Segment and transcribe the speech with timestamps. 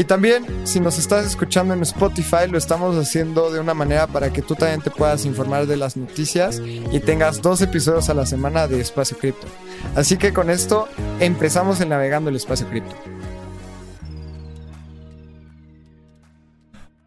[0.00, 4.32] Y también, si nos estás escuchando en Spotify, lo estamos haciendo de una manera para
[4.32, 6.58] que tú también te puedas informar de las noticias
[6.90, 9.46] y tengas dos episodios a la semana de Espacio Cripto.
[9.94, 10.88] Así que con esto
[11.18, 12.96] empezamos en Navegando el Espacio Cripto.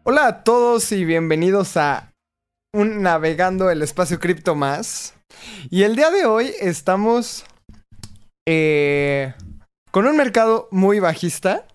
[0.04, 2.12] Hola a todos y bienvenidos a
[2.72, 5.14] un Navegando el Espacio Cripto más.
[5.68, 7.44] Y el día de hoy estamos
[8.46, 9.34] eh,
[9.90, 11.66] con un mercado muy bajista.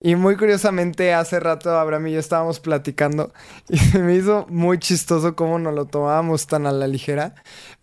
[0.00, 3.32] Y muy curiosamente, hace rato Abraham y yo estábamos platicando
[3.68, 7.34] y se me hizo muy chistoso cómo nos lo tomábamos tan a la ligera.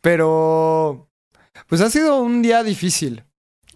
[0.01, 1.09] Pero,
[1.67, 3.25] pues ha sido un día difícil.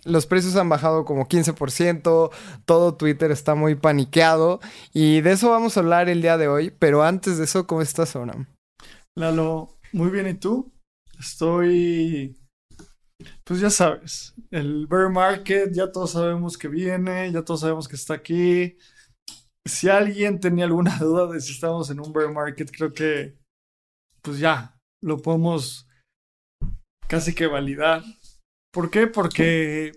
[0.06, 2.32] Los precios han bajado como 15%,
[2.66, 4.62] todo Twitter está muy paniqueado
[4.94, 6.74] y de eso vamos a hablar el día de hoy.
[6.80, 8.48] Pero antes de eso, ¿cómo estás, Abraham?
[9.16, 10.72] Lalo, muy bien, ¿y tú?
[11.20, 12.38] Estoy,
[13.50, 17.96] pues ya sabes, el bear market, ya todos sabemos que viene, ya todos sabemos que
[17.96, 18.78] está aquí.
[19.66, 23.40] Si alguien tenía alguna duda de si estamos en un bear market, creo que,
[24.22, 25.88] pues ya, lo podemos
[27.08, 28.04] casi que validar.
[28.72, 29.08] ¿Por qué?
[29.08, 29.94] Porque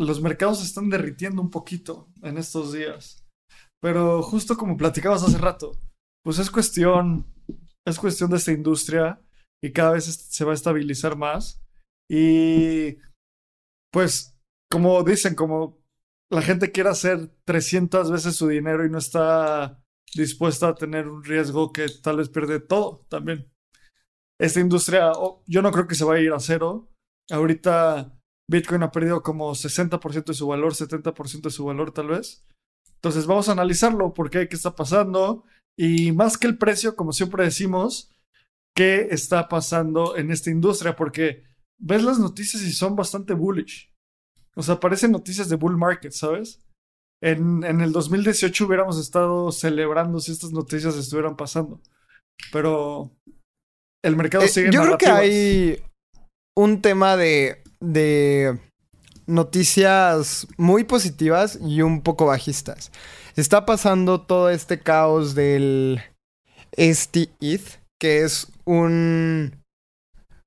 [0.00, 3.22] los mercados se están derritiendo un poquito en estos días.
[3.82, 5.78] Pero justo como platicabas hace rato,
[6.24, 7.26] pues es cuestión
[7.86, 9.20] es cuestión de esta industria
[9.62, 11.63] y cada vez se va a estabilizar más.
[12.08, 12.98] Y
[13.92, 14.36] pues,
[14.70, 15.82] como dicen, como
[16.30, 19.82] la gente quiere hacer 300 veces su dinero y no está
[20.14, 23.50] dispuesta a tener un riesgo que tal vez pierde todo también.
[24.40, 26.90] Esta industria, oh, yo no creo que se vaya a ir a cero.
[27.30, 28.18] Ahorita
[28.50, 32.44] Bitcoin ha perdido como 60% de su valor, 70% de su valor tal vez.
[32.96, 35.44] Entonces vamos a analizarlo, por qué, qué está pasando
[35.76, 38.12] y más que el precio, como siempre decimos,
[38.74, 41.44] qué está pasando en esta industria, porque
[41.80, 43.92] ves las noticias y son bastante bullish.
[44.56, 46.60] O sea, parecen noticias de bull market, ¿sabes?
[47.22, 51.80] En, en el 2018 hubiéramos estado celebrando si estas noticias estuvieran pasando.
[52.52, 53.10] Pero
[54.04, 55.82] el mercado Eh, sigue yo creo que hay
[56.56, 58.60] un tema de, de
[59.26, 62.92] noticias muy positivas y un poco bajistas.
[63.36, 66.00] Está pasando todo este caos del
[66.76, 69.63] STETH, que es un,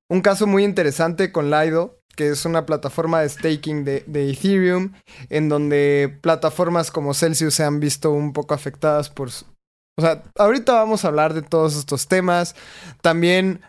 [0.09, 4.93] un caso muy interesante con Lido, que es una plataforma de staking de, Ethereum,
[5.29, 9.29] en donde plataformas como Celsius se han visto un poco afectadas por...
[9.29, 12.55] O sea, ahorita vamos a hablar de todos estos temas.
[13.01, 13.61] También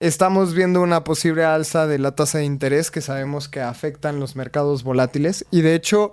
[0.00, 4.36] estamos viendo una posible alza de la tasa de interés que sabemos que afectan los
[4.36, 5.46] mercados volátiles.
[5.50, 6.12] Y de hecho,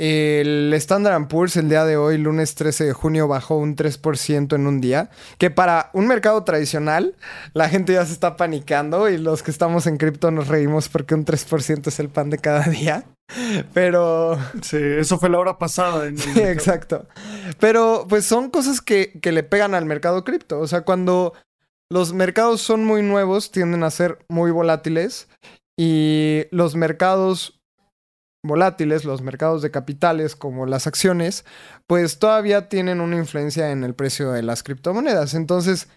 [0.00, 4.66] el Standard Poor's el día de hoy, lunes 13 de junio, bajó un 3% en
[4.66, 5.10] un día.
[5.36, 7.16] Que para un mercado tradicional,
[7.52, 11.14] la gente ya se está panicando y los que estamos en cripto nos reímos porque
[11.14, 13.04] un 3% es el pan de cada día.
[13.74, 14.38] Pero...
[14.62, 16.06] Sí, eso fue la hora pasada.
[16.06, 17.06] en Sí, exacto.
[17.58, 20.60] Pero pues son cosas que, que le pegan al mercado cripto.
[20.60, 21.34] O sea, cuando
[21.90, 25.28] los mercados son muy nuevos, tienden a ser muy volátiles.
[25.78, 27.59] Y los mercados
[28.44, 31.44] volátiles, los mercados de capitales como las acciones,
[31.86, 35.34] pues todavía tienen una influencia en el precio de las criptomonedas.
[35.34, 35.88] Entonces,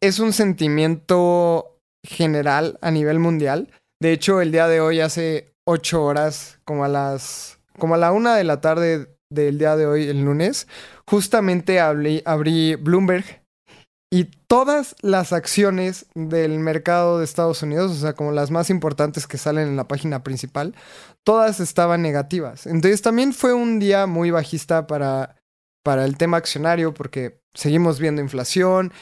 [0.00, 1.76] es un sentimiento
[2.06, 3.68] general a nivel mundial.
[4.00, 7.58] De hecho, el día de hoy, hace ocho horas, como a las.
[7.78, 10.66] como a la una de la tarde del día de hoy, el lunes,
[11.06, 13.39] justamente hablé- abrí Bloomberg
[14.12, 19.28] y todas las acciones del mercado de Estados Unidos, o sea, como las más importantes
[19.28, 20.74] que salen en la página principal,
[21.22, 22.66] todas estaban negativas.
[22.66, 25.36] Entonces también fue un día muy bajista para,
[25.84, 28.92] para el tema accionario porque seguimos viendo inflación,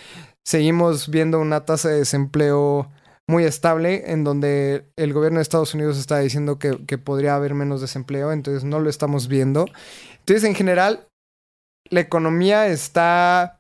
[0.44, 2.90] seguimos viendo una tasa de desempleo
[3.26, 7.54] muy estable en donde el gobierno de Estados Unidos está diciendo que, que podría haber
[7.54, 9.66] menos desempleo, entonces no lo estamos viendo.
[10.20, 11.08] Entonces, en general,
[11.90, 13.57] la economía está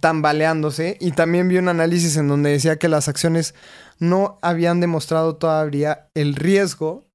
[0.00, 3.54] tambaleándose y también vi un análisis en donde decía que las acciones
[3.98, 7.06] no habían demostrado todavía el riesgo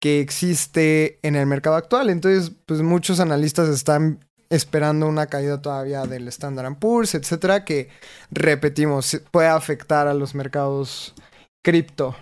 [0.00, 2.10] que existe en el mercado actual.
[2.10, 4.20] Entonces, pues muchos analistas están
[4.50, 7.88] esperando una caída todavía del Standard Poor's, etcétera, que
[8.30, 11.14] repetimos, puede afectar a los mercados
[11.64, 12.14] cripto.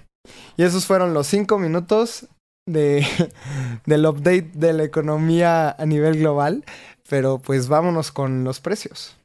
[0.57, 2.29] Y esos fueron los cinco minutos
[2.67, 3.07] de,
[3.87, 6.65] del update de la economía a nivel global.
[7.09, 9.17] Pero pues vámonos con los precios.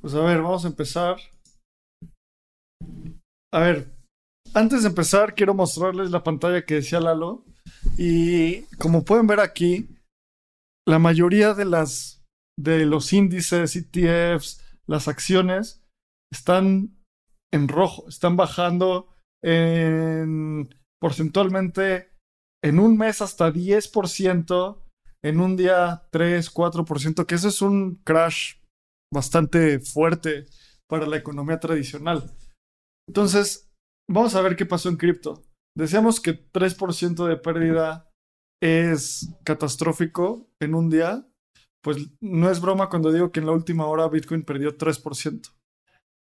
[0.00, 1.16] Pues a ver, vamos a empezar.
[3.52, 3.90] A ver,
[4.54, 7.44] antes de empezar, quiero mostrarles la pantalla que decía Lalo.
[7.96, 9.88] Y como pueden ver aquí,
[10.86, 12.24] la mayoría de las
[12.58, 15.82] de los índices, ETFs, las acciones
[16.32, 16.96] están
[17.52, 19.08] en rojo, están bajando
[19.42, 20.68] en
[21.00, 22.10] porcentualmente
[22.62, 24.82] en un mes hasta 10%,
[25.24, 28.56] en un día 3, 4%, que eso es un crash
[29.12, 30.46] bastante fuerte
[30.88, 32.32] para la economía tradicional.
[33.08, 33.72] Entonces,
[34.08, 35.42] vamos a ver qué pasó en cripto.
[35.76, 38.10] Decíamos que 3% de pérdida
[38.60, 41.26] es catastrófico en un día.
[41.82, 45.54] Pues no es broma cuando digo que en la última hora Bitcoin perdió 3%.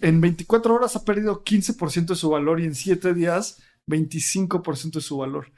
[0.00, 5.00] En 24 horas ha perdido 15% de su valor y en 7 días 25% de
[5.00, 5.52] su valor.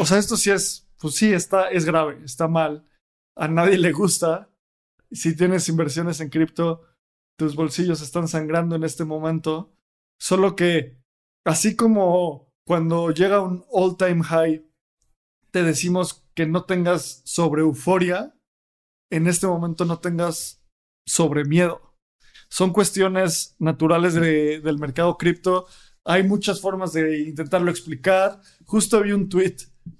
[0.00, 2.86] O sea, esto sí es, pues sí, está, es grave, está mal.
[3.36, 4.50] A nadie le gusta.
[5.10, 6.82] Si tienes inversiones en cripto,
[7.38, 9.72] tus bolsillos están sangrando en este momento.
[10.20, 11.00] Solo que,
[11.44, 14.66] así como cuando llega un all time high,
[15.50, 18.34] te decimos que no tengas sobre euforia,
[19.10, 20.64] en este momento no tengas
[21.06, 21.94] sobre miedo.
[22.48, 25.66] Son cuestiones naturales del mercado cripto.
[26.04, 28.40] Hay muchas formas de intentarlo explicar.
[28.66, 29.56] Justo vi un tweet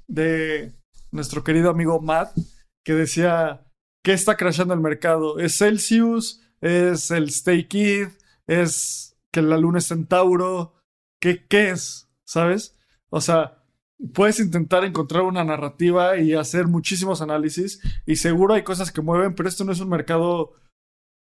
[0.07, 0.73] de
[1.11, 2.37] nuestro querido amigo Matt
[2.85, 3.67] que decía
[4.03, 5.39] que está crashando el mercado.
[5.39, 6.43] ¿Es Celsius?
[6.61, 8.09] ¿Es el Stay Kid?
[8.47, 10.75] ¿Es que la luna es Centauro?
[11.21, 12.11] ¿Qué, ¿Qué es?
[12.27, 12.77] ¿Sabes?
[13.09, 13.65] O sea,
[14.13, 19.35] puedes intentar encontrar una narrativa y hacer muchísimos análisis y seguro hay cosas que mueven,
[19.35, 20.53] pero esto no es un mercado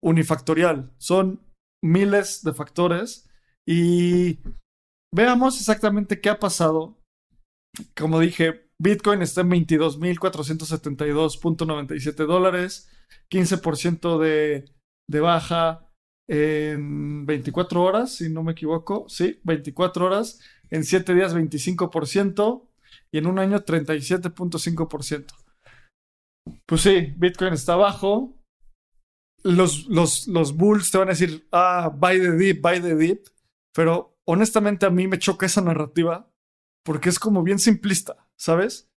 [0.02, 1.40] unifactorial, son
[1.82, 3.28] miles de factores
[3.67, 4.40] y
[5.14, 6.99] veamos exactamente qué ha pasado.
[7.97, 12.91] Como dije, Bitcoin está en 22.472.97 dólares,
[13.31, 14.64] 15% de,
[15.09, 15.88] de baja
[16.29, 19.09] en 24 horas, si no me equivoco.
[19.09, 20.41] Sí, 24 horas.
[20.70, 22.69] En 7 días 25%
[23.12, 25.26] y en un año 37.5%.
[26.67, 28.35] Pues sí, Bitcoin está bajo,
[29.44, 33.26] los, los, los Bulls te van a decir, ah, buy the dip, buy the dip.
[33.75, 36.31] Pero honestamente a mí me choca esa narrativa
[36.85, 38.91] porque es como bien simplista, ¿sabes?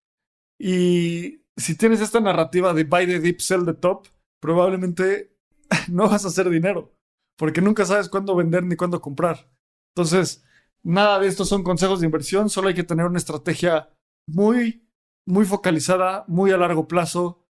[0.60, 4.08] Y si tienes esta narrativa de buy the dip, sell the top,
[4.42, 5.36] probablemente
[5.90, 6.96] no vas a hacer dinero
[7.38, 9.50] porque nunca sabes cuándo vender ni cuándo comprar.
[9.96, 10.46] Entonces,
[10.84, 13.90] nada de esto son consejos de inversión, solo hay que tener una estrategia
[14.28, 14.88] muy,
[15.28, 17.44] muy focalizada, muy a largo plazo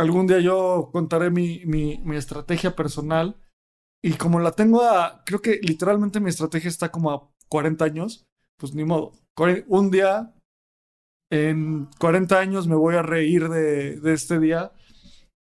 [0.00, 3.36] algún día yo contaré mi, mi, estrategia personal.
[4.02, 8.26] Y como la tengo a, creo que literalmente mi estrategia está como a 40 años,
[8.56, 9.12] pues ni modo.
[9.68, 10.34] Un día,
[11.30, 14.72] en 40 años me voy a reír de, este día,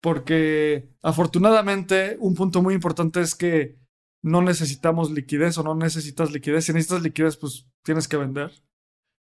[0.03, 3.79] porque afortunadamente un punto muy importante es que
[4.23, 6.65] no necesitamos liquidez o no necesitas liquidez.
[6.65, 8.53] Si necesitas liquidez, pues tienes que vender.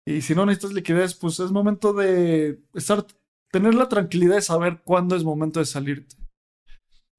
[0.05, 3.05] Y si no necesitas liquidez, pues es momento de estar
[3.51, 6.15] tener la tranquilidad de saber cuándo es momento de salirte.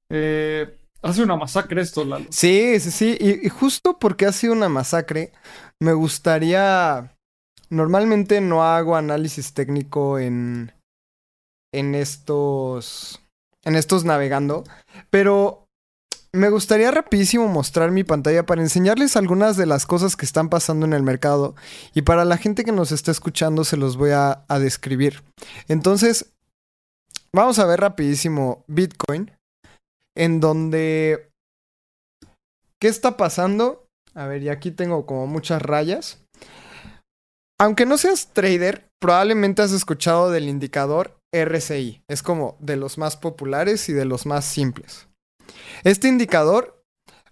[0.09, 2.25] Eh, hace una masacre esto, Lalo.
[2.29, 3.17] Sí, sí, sí.
[3.19, 5.31] Y, justo porque ha sido una masacre,
[5.79, 7.15] me gustaría.
[7.69, 10.71] Normalmente no hago análisis técnico en.
[11.73, 13.21] en estos.
[13.63, 14.63] en estos navegando.
[15.09, 15.69] Pero
[16.31, 20.85] me gustaría rapidísimo mostrar mi pantalla para enseñarles algunas de las cosas que están pasando
[20.85, 21.55] en el mercado
[21.95, 25.23] y para la gente que nos está escuchando se los voy a, describir.
[25.67, 26.27] Entonces,
[27.33, 29.31] vamos a ver rapidísimo Bitcoin,
[30.19, 31.29] en donde...
[32.81, 33.87] ¿Qué está pasando?
[34.13, 36.21] A ver, y aquí tengo como muchas rayas.
[37.59, 42.01] Aunque no seas trader, probablemente has escuchado del indicador RSI.
[42.09, 45.07] Es como de los más populares y de los más simples.
[45.83, 46.83] Este indicador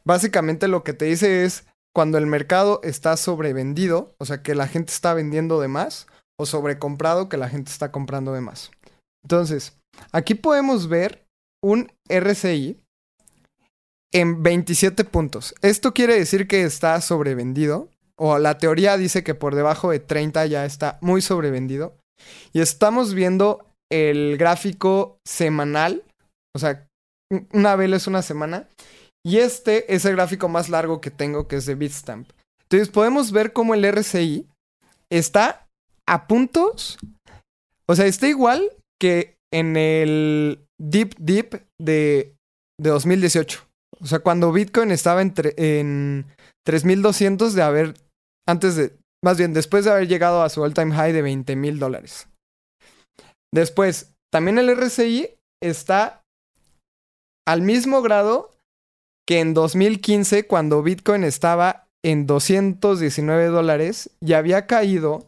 [0.05, 4.67] básicamente lo que te dice es cuando el mercado está sobrevendido, o sea que la
[4.67, 6.07] gente está vendiendo de más,
[6.39, 8.71] o sobrecomprado que la gente está comprando de más.
[9.23, 9.77] Entonces,
[10.13, 11.26] aquí podemos ver
[11.63, 12.79] un RCI
[14.13, 15.53] en 27 puntos.
[15.61, 20.45] Esto quiere decir que está sobrevendido, o la teoría dice que por debajo de 30
[20.47, 21.95] ya está muy sobrevendido.
[22.53, 26.03] Y estamos viendo el gráfico semanal,
[26.55, 26.87] o sea,
[27.51, 28.67] una vela es una semana.
[29.23, 32.29] Y este es el gráfico más largo que tengo, que es de Bitstamp.
[32.63, 34.47] Entonces podemos ver cómo el RSI
[35.11, 35.67] está
[36.07, 36.97] a puntos.
[37.87, 42.35] O sea, está igual que en el Deep Deep de,
[42.79, 43.67] de 2018.
[43.99, 46.25] O sea, cuando Bitcoin estaba en, en
[46.65, 47.93] 3200 de haber,
[48.47, 51.55] antes de, más bien después de haber llegado a su all time high de 20
[51.55, 52.27] mil dólares.
[53.53, 56.21] Después, también el RSI está
[57.47, 58.51] al mismo grado
[59.27, 65.27] que en 2015 cuando Bitcoin estaba en 219 dólares y había caído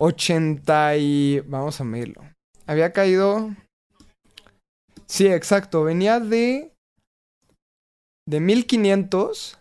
[0.00, 1.40] 80 y...
[1.46, 2.22] Vamos a medirlo.
[2.66, 3.50] Había caído...
[5.08, 5.84] Sí, exacto.
[5.84, 6.72] Venía de...
[8.26, 9.58] De 1500.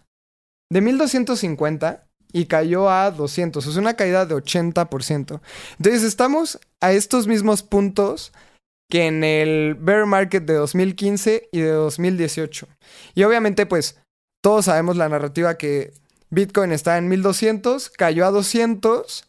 [0.71, 3.65] De 1250 y cayó a 200.
[3.65, 5.41] Es una caída de 80%.
[5.77, 8.33] Entonces estamos a estos mismos puntos
[8.89, 12.67] que en el bear market de 2015 y de 2018.
[13.15, 13.99] Y obviamente pues
[14.43, 15.93] todos sabemos la narrativa que
[16.29, 19.25] Bitcoin está en 1200, cayó a 200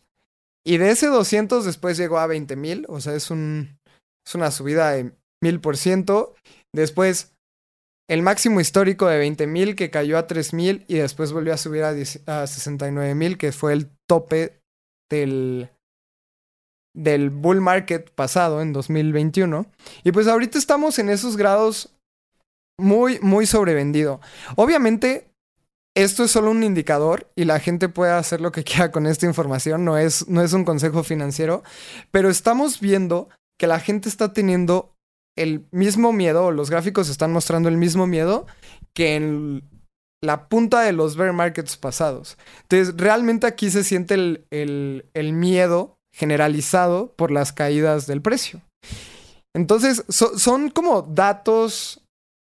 [0.65, 3.79] y de ese 200 después llegó a 20,000, o sea, es, un,
[4.35, 4.97] una subida
[5.41, 6.35] de 1000%.
[6.75, 7.33] Después
[8.09, 12.47] el máximo histórico de 20,000 que cayó a 3,000 y después volvió a subir a,
[12.47, 14.61] 69,000 que fue el tope
[15.11, 15.71] del,
[16.97, 19.67] del bull market pasado en 2021.
[20.05, 21.95] Y pues ahorita estamos en esos grados
[22.81, 24.21] muy, muy sobrevendido.
[24.57, 25.31] Obviamente,
[25.95, 29.27] esto es solo un indicador y la gente puede hacer lo que quiera con esta
[29.27, 31.63] información, no es, no es un consejo financiero,
[32.11, 33.29] pero estamos viendo
[33.59, 34.95] que la gente está teniendo
[35.43, 38.47] el mismo miedo, los gráficos están mostrando el mismo miedo
[38.95, 39.63] que en
[40.23, 42.37] la punta de los bear markets pasados.
[42.63, 48.61] Entonces, realmente aquí se siente el, el miedo generalizado por las caídas del precio.
[49.55, 52.03] Entonces, son como datos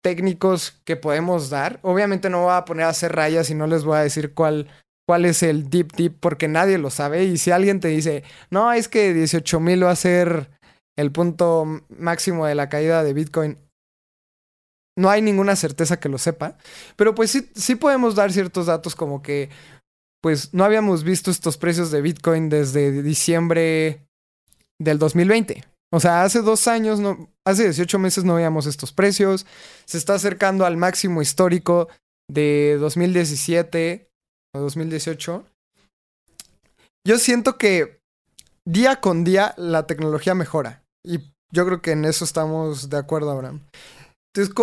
[0.02, 1.80] técnicos que podemos dar.
[1.82, 4.68] Obviamente no voy a poner a hacer rayas y no les voy a decir cuál,
[5.06, 7.24] cuál es el deep deep porque nadie lo sabe.
[7.24, 10.55] Y si alguien te dice, no, es que 18 mil va a ser
[10.96, 13.58] el punto máximo de la caída de Bitcoin,
[14.98, 16.56] no hay ninguna certeza que lo sepa.
[16.96, 19.50] Pero pues sí, sí podemos dar ciertos datos como que
[20.22, 24.06] pues no habíamos visto estos precios de Bitcoin desde diciembre
[24.80, 25.62] del 2020.
[25.92, 29.46] O sea, hace dos años, no, hace 18 meses no veíamos estos precios.
[29.84, 31.88] Se está acercando al máximo histórico
[32.28, 34.08] de 2017
[34.54, 35.46] o 2018.
[37.06, 38.00] Yo siento que
[38.66, 40.82] día con día la tecnología mejora.
[41.06, 43.62] Y yo creo que en eso estamos de acuerdo, Abraham.
[44.34, 44.54] Entonces,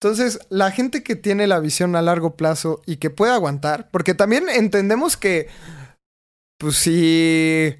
[0.00, 4.14] entonces, la gente que tiene la visión a largo plazo y que puede aguantar, porque
[4.14, 5.48] también entendemos que,
[6.56, 7.76] pues si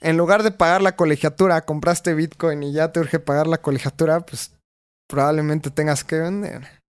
[0.00, 4.20] en lugar de pagar la colegiatura compraste Bitcoin y ya te urge pagar la colegiatura,
[4.20, 4.52] pues
[5.06, 6.80] probablemente tengas que vender.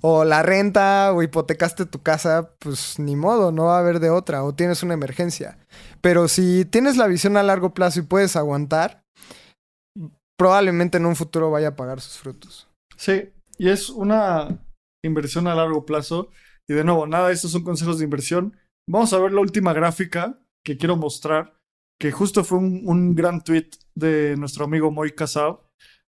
[0.00, 4.10] O la renta o hipotecaste tu casa, pues ni modo, no va a haber de
[4.10, 5.58] otra, o tienes una emergencia.
[6.06, 9.02] Pero si tienes la visión a largo plazo y puedes aguantar,
[10.38, 12.68] probablemente en un futuro vaya a pagar sus frutos.
[12.96, 14.64] Sí, y es una
[15.04, 16.30] inversión a largo plazo.
[16.68, 18.56] Y de nuevo, nada, estos son consejos de inversión.
[18.88, 21.56] Vamos a ver la última gráfica que quiero mostrar,
[22.00, 25.66] que justo fue un, gran tweet de nuestro amigo Moy Casao.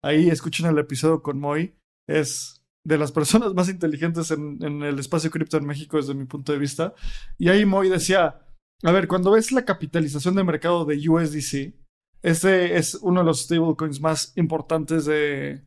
[0.03, 1.75] Ahí escuchen el episodio con Moy.
[2.09, 6.25] Es de las personas más inteligentes en, en el espacio cripto en México desde mi
[6.25, 6.95] punto de vista.
[7.37, 8.39] Y ahí Moy decía,
[8.83, 11.73] a ver, cuando ves la capitalización de mercado de USDC,
[12.21, 15.65] ese es uno de los stablecoins más importantes de,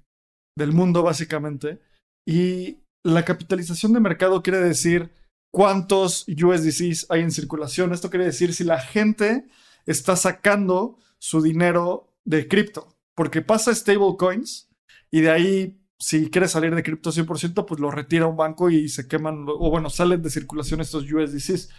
[0.57, 1.81] del mundo, básicamente.
[2.27, 5.13] Y la capitalización de mercado quiere decir
[5.53, 7.93] cuántos USDCs hay en circulación.
[7.93, 9.47] Esto quiere decir si la gente
[9.87, 12.97] está sacando su dinero de cripto.
[13.15, 14.69] Porque pasa stablecoins
[15.11, 18.89] y de ahí, si quiere salir de cripto 100%, pues lo retira un banco y
[18.89, 21.71] se queman, o bueno, salen de circulación estos USDCs.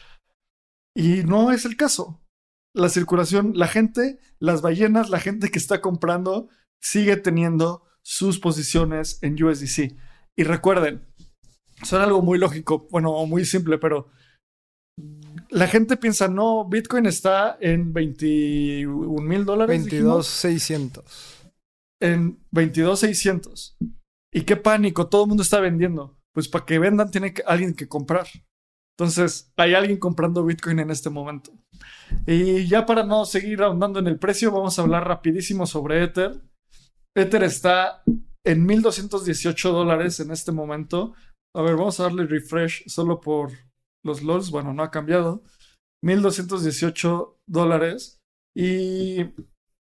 [0.98, 2.24] Y no es el caso.
[2.74, 6.50] La circulación, la gente, las ballenas, la gente que está comprando,
[6.82, 9.96] sigue teniendo sus posiciones en USDC.
[10.36, 11.06] Y recuerden,
[11.84, 14.08] son algo muy lógico, bueno, muy simple, pero
[15.52, 19.84] la gente piensa, no, Bitcoin está en 21 mil dólares.
[19.84, 21.52] 22,600.
[22.02, 23.78] En 22,600.
[24.34, 26.18] Y qué pánico, todo el mundo está vendiendo.
[26.34, 28.28] Pues para que vendan tiene que, alguien que comprar.
[29.00, 31.52] Entonces, hay alguien comprando Bitcoin en este momento.
[32.26, 36.42] Y ya para no seguir ahondando en el precio, vamos a hablar rapidísimo sobre Ether.
[37.16, 38.02] Ether está
[38.44, 41.14] en 1218 dólares en este momento.
[41.56, 43.52] A ver, vamos a darle refresh solo por
[44.04, 44.50] los LOLs.
[44.50, 45.44] Bueno, no ha cambiado.
[46.04, 48.20] 1218 dólares.
[48.56, 49.26] Y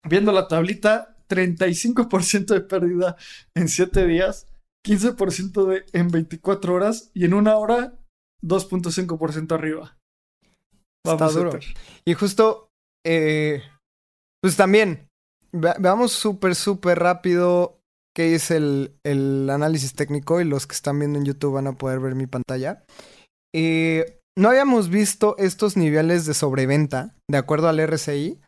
[0.09, 3.17] viendo la tablita, 35% de pérdida
[3.55, 4.49] en 7 días,
[4.85, 7.98] 15% de, en 24 horas y en una hora
[8.42, 9.99] 2.5% arriba.
[11.04, 11.59] Vamos Está duro.
[12.04, 12.68] Y justo,
[13.04, 13.62] eh,
[14.42, 15.09] pues también,
[15.52, 17.80] veamos súper, súper rápido
[18.14, 21.73] qué es el, el, análisis técnico y los que están viendo en YouTube van a
[21.73, 22.85] poder ver mi pantalla.
[23.54, 28.40] Eh, no habíamos visto estos niveles de sobreventa, de acuerdo al RSI,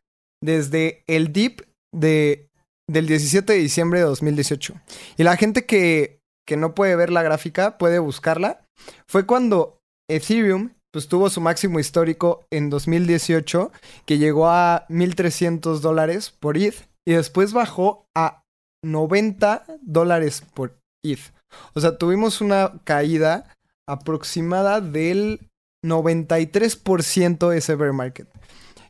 [0.42, 1.62] desde el dip
[1.94, 2.50] de
[2.88, 4.74] del 17 de diciembre de 2018.
[5.16, 8.64] Y la gente que, que no puede ver la gráfica puede buscarla.
[9.06, 9.79] Fue cuando
[10.14, 13.70] Ethereum pues tuvo su máximo histórico en 2018,
[14.06, 16.74] que llegó a 1.300 dólares por ETH,
[17.06, 18.42] y después bajó a
[18.84, 21.32] 90 dólares por ETH.
[21.74, 23.54] O sea, tuvimos una caída
[23.88, 25.48] aproximada del
[25.84, 28.28] 93% ese bear market.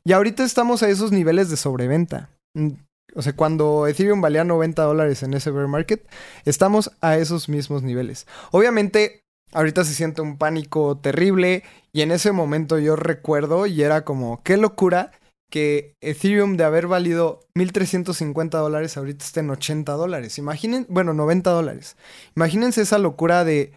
[0.05, 2.31] Y ahorita estamos a esos niveles de sobreventa.
[2.55, 2.71] Mm,
[3.15, 6.07] o sea, cuando Ethereum valía 90 dólares en ese bear market,
[6.45, 8.27] estamos a esos mismos niveles.
[8.51, 9.23] Obviamente,
[9.53, 14.43] ahorita se siente un pánico terrible y en ese momento yo recuerdo y era como,
[14.43, 15.13] qué locura
[15.51, 20.39] que Ethereum de haber valido 1.350 dólares ahorita está en 80 dólares.
[20.39, 21.97] Imaginen, bueno, 90 dólares.
[22.37, 23.77] Imagínense esa locura de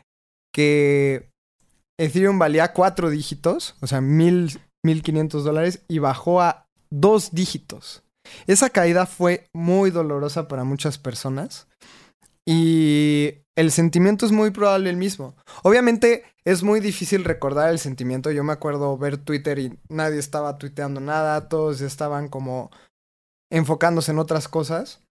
[0.54, 1.30] que
[2.00, 8.04] Ethereum valía cuatro dígitos, o sea, 1.500 dólares y bajó a dos dígitos.
[8.48, 11.68] Esa caída fue muy dolorosa para muchas personas
[12.46, 15.36] y el sentimiento es muy probable el mismo.
[15.64, 18.32] Obviamente es muy difícil recordar el sentimiento.
[18.32, 22.72] Yo me acuerdo ver Twitter y nadie estaba tuiteando nada, todos estaban como
[23.52, 25.02] enfocándose en otras cosas.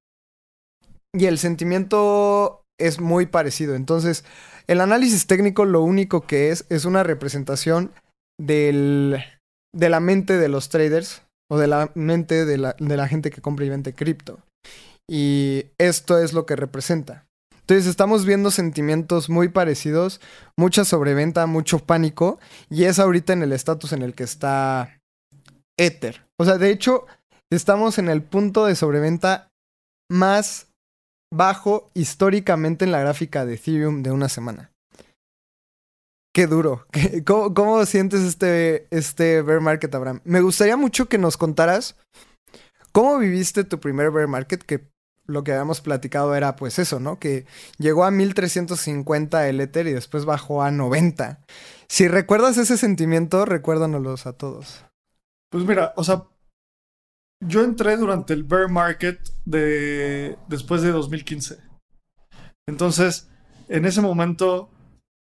[1.14, 3.74] Y el sentimiento es muy parecido.
[3.74, 4.24] Entonces,
[4.66, 7.92] el análisis técnico lo único que es es una representación
[8.40, 9.22] del,
[9.74, 13.30] de la mente de los traders o de la mente de la, de la gente
[13.30, 14.40] que compra y vende cripto.
[15.08, 17.26] Y esto es lo que representa.
[17.62, 20.20] Entonces estamos viendo sentimientos muy parecidos,
[20.56, 22.38] mucha sobreventa, mucho pánico,
[22.68, 25.00] y es ahorita en el estatus en el que está
[25.78, 26.26] Ether.
[26.38, 27.06] O sea, de hecho,
[27.50, 29.48] estamos en el punto de sobreventa
[30.10, 30.66] más
[31.32, 34.72] bajo históricamente en la gráfica de Ethereum de una semana.
[36.34, 36.86] Qué duro.
[37.26, 40.20] ¿Cómo, cómo sientes este, este bear market, Abraham?
[40.24, 41.96] Me gustaría mucho que nos contaras
[42.90, 44.91] cómo viviste tu primer bear market, que
[45.26, 47.18] lo que habíamos platicado era pues eso, ¿no?
[47.18, 47.46] Que
[47.78, 51.44] llegó a 1350 el Ether y después bajó a 90.
[51.88, 54.84] Si recuerdas ese sentimiento, recuérdanoslos a todos.
[55.50, 56.24] Pues mira, o sea,
[57.40, 61.58] yo entré durante el bear market de después de 2015.
[62.66, 63.28] Entonces,
[63.68, 64.70] en ese momento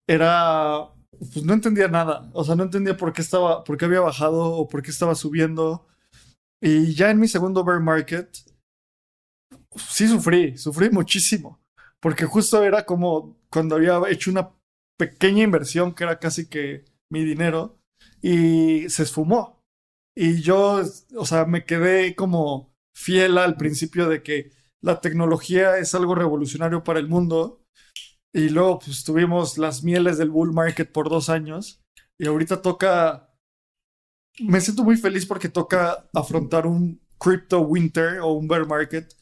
[0.08, 4.00] era pues no entendía nada, o sea, no entendía por qué estaba por qué había
[4.00, 5.86] bajado o por qué estaba subiendo.
[6.60, 8.28] Y ya en mi segundo bear market
[9.76, 11.60] sí sufrí, sufrí muchísimo,
[12.00, 14.54] porque justo era como cuando había hecho una
[14.98, 17.78] pequeña inversión que era casi que mi dinero
[18.22, 19.62] y se esfumó.
[20.16, 20.82] Y yo,
[21.16, 24.50] o sea, me quedé como fiel al principio de que
[24.82, 27.62] la tecnología es algo revolucionario para el mundo.
[28.34, 31.82] Y luego pues tuvimos las mieles del bull market por dos años.
[32.18, 33.34] Y ahorita toca...
[34.40, 39.14] Me siento muy feliz porque toca afrontar un crypto winter o un bear market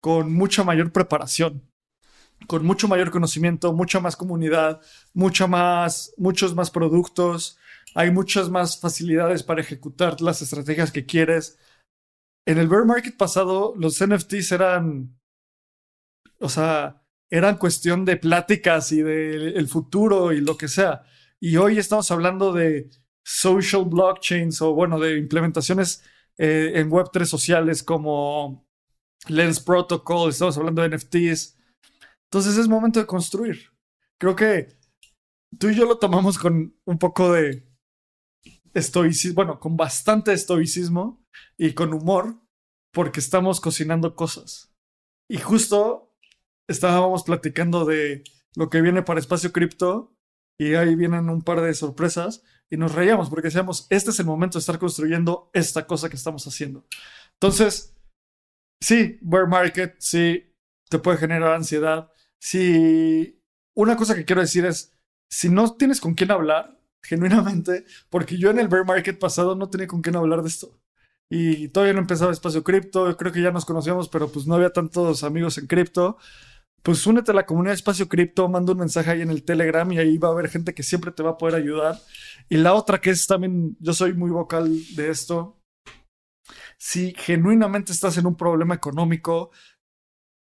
[0.00, 1.70] con mucha mayor preparación,
[2.46, 4.80] con mucho mayor conocimiento, mucha más comunidad,
[5.12, 7.58] mucha más, muchos más productos,
[7.94, 11.58] hay muchas más facilidades para ejecutar las estrategias que quieres.
[12.46, 15.18] En el bear market pasado, los NFTs eran,
[16.38, 21.04] o sea, eran cuestión de pláticas y del el futuro y lo que sea.
[21.38, 22.90] Y hoy estamos hablando de
[23.24, 26.02] social blockchains o, bueno, de implementaciones
[26.38, 28.66] eh, en Web3 sociales como
[29.28, 31.58] Lens Protocol, estamos hablando de NFTs.
[32.24, 33.70] Entonces es momento de construir.
[34.18, 34.78] Creo que
[35.58, 37.68] tú y yo lo tomamos con un poco de
[38.74, 41.24] estoicismo, bueno, con bastante estoicismo
[41.56, 42.40] y con humor,
[42.92, 44.72] porque estamos cocinando cosas.
[45.28, 46.14] Y justo
[46.68, 50.16] estábamos platicando de lo que viene para Espacio Cripto
[50.58, 54.26] y ahí vienen un par de sorpresas y nos reíamos porque decíamos, este es el
[54.26, 56.86] momento de estar construyendo esta cosa que estamos haciendo.
[57.34, 57.96] Entonces,
[58.80, 60.54] sí, bear market, sí,
[60.88, 62.10] te puede generar ansiedad.
[62.38, 63.42] Sí,
[63.74, 68.50] una cosa que quiero decir es, si no tienes con quién hablar, genuinamente, porque yo
[68.50, 70.80] en el bear market pasado no tenía con quién hablar de esto.
[71.30, 74.70] Y todavía no empezaba espacio cripto, creo que ya nos conocíamos, pero pues no había
[74.72, 76.18] tantos amigos en cripto.
[76.82, 79.90] Pues únete a la comunidad de espacio cripto, manda un mensaje ahí en el Telegram
[79.92, 82.00] y ahí va a haber gente que siempre te va a poder ayudar.
[82.48, 85.59] Y la otra que es también, yo soy muy vocal de esto,
[86.80, 89.50] si genuinamente estás en un problema económico,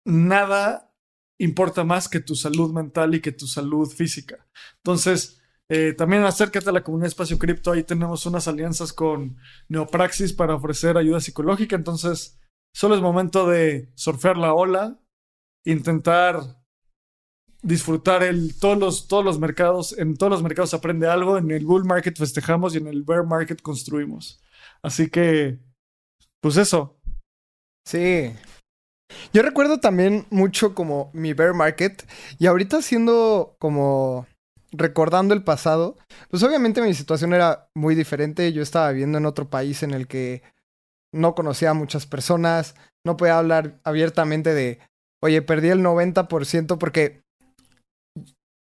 [0.04, 0.92] nada
[1.38, 4.48] importa más que tu salud mental y que tu salud física.
[4.78, 7.72] Entonces, eh, también acércate a la comunidad Espacio Cripto.
[7.72, 9.38] Ahí tenemos unas alianzas con
[9.70, 11.76] Neopraxis para ofrecer ayuda psicológica.
[11.76, 12.40] Entonces,
[12.74, 15.00] solo es momento de surfear la ola,
[15.66, 16.64] intentar
[17.62, 19.98] disfrutar el, todos, todos los mercados.
[19.98, 21.38] En todos los mercados aprende algo.
[21.38, 24.42] En el bull market festejamos y en el bear market construimos.
[24.82, 25.60] Así que
[26.44, 26.98] pues eso.
[27.88, 28.36] Sí.
[29.32, 32.06] Yo recuerdo también mucho como mi bear market
[32.38, 34.28] y ahorita siendo como
[34.74, 35.98] recordando el pasado,
[36.30, 38.52] pues obviamente mi situación era muy diferente.
[38.52, 40.44] Yo estaba viviendo en otro país en el que
[41.14, 42.76] no conocía a muchas personas,
[43.06, 44.80] no podía hablar abiertamente de,
[45.24, 47.22] oye, perdí el 90% porque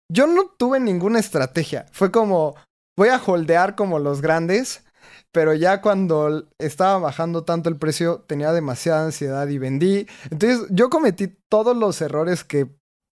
[0.08, 1.86] yo no tuve ninguna estrategia.
[1.90, 2.54] Fue como,
[2.96, 4.84] voy a holdear como los grandes,
[5.32, 10.06] pero ya cuando estaba bajando tanto el precio tenía demasiada ansiedad y vendí.
[10.30, 12.68] Entonces yo cometí todos los errores que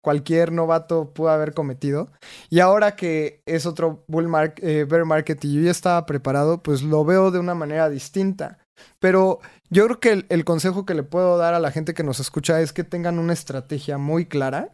[0.00, 2.12] cualquier novato pudo haber cometido.
[2.50, 6.82] Y ahora que es otro bull eh, bear market y yo ya estaba preparado, pues
[6.82, 8.58] lo veo de una manera distinta.
[9.00, 12.20] Pero yo creo que el, consejo que le puedo dar a la gente que nos
[12.20, 14.72] escucha es que tengan una estrategia muy clara,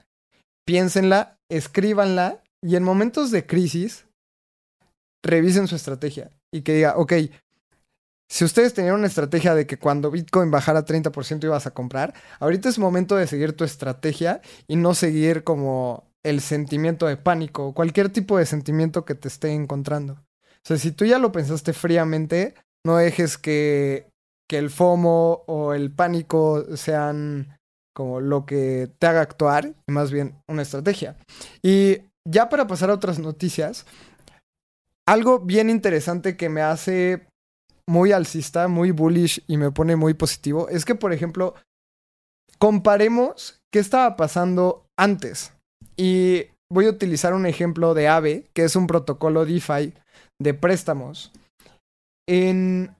[0.66, 4.07] piénsenla, escríbanla y en momentos de crisis
[5.22, 7.12] revisen su estrategia y que diga, ok,
[8.30, 12.68] si ustedes tenían una estrategia de que cuando Bitcoin bajara 30% ibas a comprar, ahorita
[12.68, 17.74] es momento de seguir tu estrategia y no seguir como el sentimiento de pánico o
[17.74, 20.12] cualquier tipo de sentimiento que te esté encontrando.
[20.12, 22.54] O sea, si tú ya lo pensaste fríamente,
[22.86, 24.06] no dejes que,
[24.48, 27.58] que el FOMO o el pánico sean
[27.94, 31.16] como lo que te haga actuar, más bien una estrategia.
[31.62, 33.86] Y ya para pasar a otras noticias,
[35.10, 37.26] algo bien interesante que me hace
[37.88, 41.54] muy alcista, muy bullish y me pone muy positivo es que, por ejemplo,
[42.60, 45.52] comparemos qué estaba pasando antes.
[45.96, 49.92] Y voy a utilizar un ejemplo de AVE, que es un protocolo DeFi
[50.40, 51.32] de préstamos.
[52.28, 52.94] En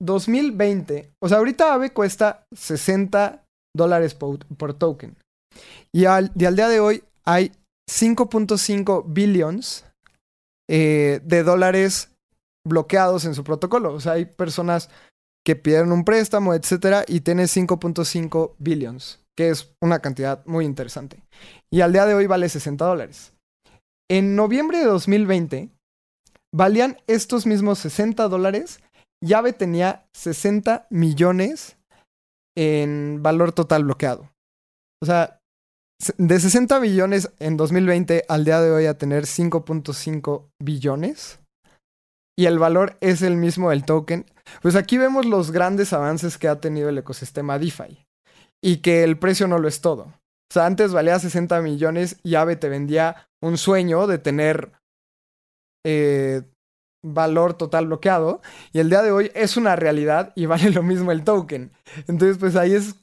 [0.00, 3.44] 2020, o sea, ahorita AVE cuesta 60
[3.76, 4.38] dólares por,
[4.78, 5.14] token.
[5.94, 7.52] Y al, y al día de hoy hay
[7.90, 9.84] 5.5 billions
[10.68, 12.12] eh, de dólares
[12.66, 13.94] bloqueados en su protocolo.
[13.94, 14.90] O sea, hay personas
[15.44, 21.22] que pidieron un préstamo, etcétera, y tiene 5.5 billions, que es una cantidad muy interesante.
[21.72, 23.32] Y al día de hoy vale 60 dólares.
[24.10, 25.70] En noviembre de 2020,
[26.54, 28.80] valían estos mismos 60 dólares.
[29.24, 31.76] Llave tenía 60 millones
[32.56, 34.30] en valor total bloqueado.
[35.02, 35.37] O sea,
[36.16, 41.40] de 60 billones en 2020 al día de hoy a tener 5.5 billones.
[42.36, 44.24] Y el valor es el mismo del token.
[44.62, 48.04] Pues aquí vemos los grandes avances que ha tenido el ecosistema DeFi.
[48.62, 50.02] Y que el precio no lo es todo.
[50.02, 54.72] O sea, antes valía 60 millones y Aave te vendía un sueño de tener
[55.84, 56.42] eh,
[57.02, 58.40] valor total bloqueado.
[58.72, 61.72] Y el día de hoy es una realidad y vale lo mismo el token.
[62.06, 62.96] Entonces, pues ahí es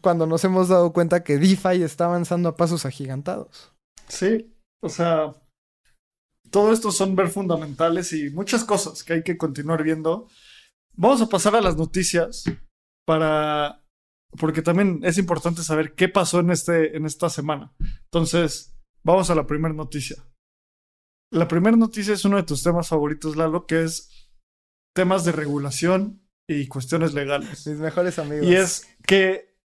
[0.00, 3.72] cuando nos hemos dado cuenta que DeFi está avanzando a pasos agigantados.
[4.08, 5.34] Sí, o sea,
[6.50, 10.28] todo esto son ver fundamentales y muchas cosas que hay que continuar viendo.
[10.94, 12.44] Vamos a pasar a las noticias
[13.06, 13.82] para
[14.38, 17.72] porque también es importante saber qué pasó en este en esta semana.
[18.04, 20.16] Entonces, vamos a la primera noticia.
[21.32, 24.28] La primera noticia es uno de tus temas favoritos, Lalo, que es
[24.94, 27.66] temas de regulación y cuestiones legales.
[27.66, 28.46] Mis mejores amigos.
[28.46, 29.56] Y es que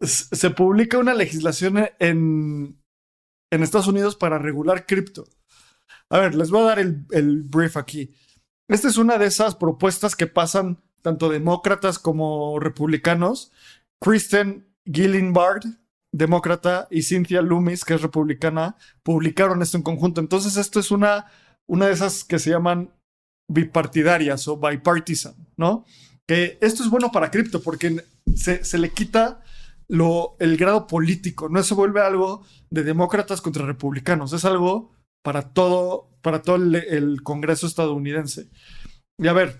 [0.00, 2.82] se publica una legislación en,
[3.50, 5.26] en Estados Unidos para regular cripto.
[6.08, 8.14] A ver, les voy a dar el, el, brief aquí.
[8.66, 13.52] Esta es una de esas propuestas que pasan tanto demócratas como republicanos.
[14.00, 15.64] Kristen Gillenbard,
[16.12, 20.20] demócrata, y Cynthia Loomis, que es republicana, publicaron esto en conjunto.
[20.20, 21.26] Entonces, esto es una,
[21.66, 22.90] una de esas que se llaman
[23.50, 25.84] bipartidarias o bipartisan, ¿no?
[26.28, 29.42] Que esto es bueno para cripto porque se, se le quita
[29.88, 31.48] lo, el grado político.
[31.48, 34.32] No se vuelve algo de demócratas contra republicanos.
[34.32, 38.48] Es algo para todo, para todo el, Congreso estadounidense.
[39.18, 39.58] Y a ver,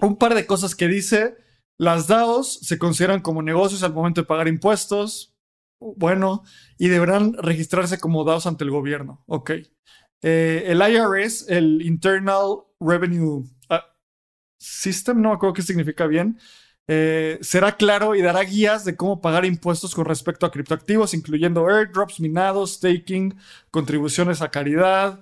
[0.00, 1.36] un par de cosas que dice.
[1.78, 5.32] Las DAOs se consideran como negocios al momento de pagar impuestos.
[5.80, 6.44] Bueno,
[6.78, 9.24] y deberán registrarse como DAOs ante el gobierno.
[9.26, 9.52] Ok.
[10.22, 13.84] Eh, el IRS, el Internal Revenue ah,
[14.58, 16.38] System, no me acuerdo qué significa bien,
[16.86, 21.66] eh, será claro y dará guías de cómo pagar impuestos con respecto a criptoactivos, incluyendo
[21.68, 23.38] airdrops, minados, staking,
[23.70, 25.20] contribuciones a caridad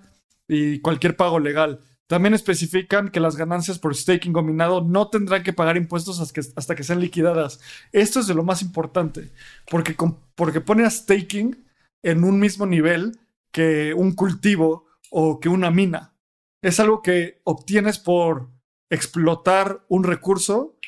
[0.48, 1.80] y cualquier pago legal.
[2.08, 6.74] También especifican que las ganancias por staking o minado no tendrán que pagar impuestos hasta
[6.74, 7.60] que, sean liquidadas.
[7.92, 9.30] Esto es de lo más importante,
[9.70, 9.94] porque,
[10.34, 11.66] porque pone a staking
[12.02, 13.18] en un mismo nivel
[13.52, 16.14] que un cultivo o que una mina.
[16.62, 18.48] Es algo que obtienes por
[18.88, 20.78] explotar un recurso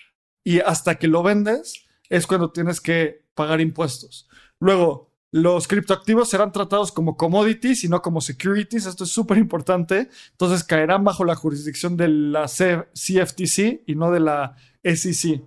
[0.43, 4.27] y hasta que lo vendes es cuando tienes que pagar impuestos.
[4.59, 8.87] Luego, los criptoactivos serán tratados como commodities y no como securities.
[8.87, 10.09] Esto es súper importante.
[10.33, 15.43] Entonces caerán bajo la jurisdicción de la CFTC y no de la SEC.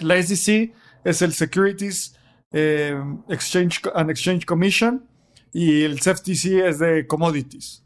[0.00, 0.74] La SEC
[1.04, 2.16] es el Securities
[2.52, 2.94] eh,
[3.28, 5.06] Exchange and Exchange Commission
[5.52, 7.84] y el CFTC es de commodities.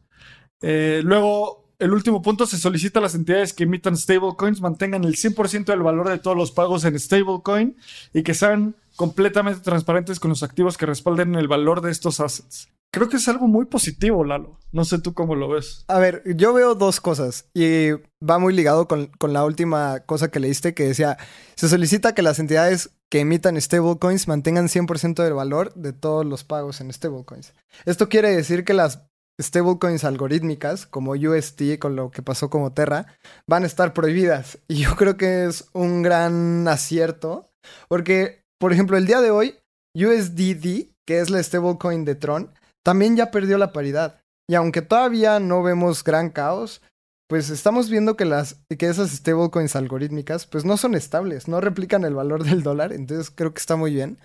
[0.61, 5.17] Eh, luego, el último punto, se solicita a las entidades que emitan stablecoins mantengan el
[5.17, 7.77] 100% del valor de todos los pagos en stablecoin
[8.15, 12.69] y que sean completamente transparentes con los activos que respalden el valor de estos assets.
[12.91, 14.59] Creo que es algo muy positivo, Lalo.
[14.73, 15.85] No sé tú cómo lo ves.
[15.89, 17.91] A ver, yo veo dos cosas y
[18.27, 21.19] va muy ligado con, con la última cosa que leíste que decía,
[21.57, 26.45] se solicita que las entidades que emitan stablecoins mantengan 100% del valor de todos los
[26.45, 27.53] pagos en stablecoins.
[27.85, 29.03] Esto quiere decir que las
[29.41, 33.07] stablecoins algorítmicas, como UST, con lo que pasó como Terra,
[33.47, 34.59] van a estar prohibidas.
[34.69, 37.49] Y yo creo que es un gran acierto,
[37.89, 39.57] porque, por ejemplo, el día de hoy,
[39.95, 42.53] USDD, que es la stablecoin de Tron,
[42.85, 44.21] también ya perdió la paridad.
[44.49, 46.83] Y aunque todavía no vemos gran caos,
[47.29, 52.05] pues estamos viendo que, las, que esas stablecoins algorítmicas pues no son estables, no replican
[52.05, 54.19] el valor del dólar, entonces creo que está muy bien.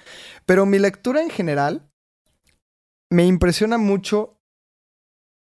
[0.45, 1.89] Pero mi lectura en general
[3.11, 4.37] me impresiona mucho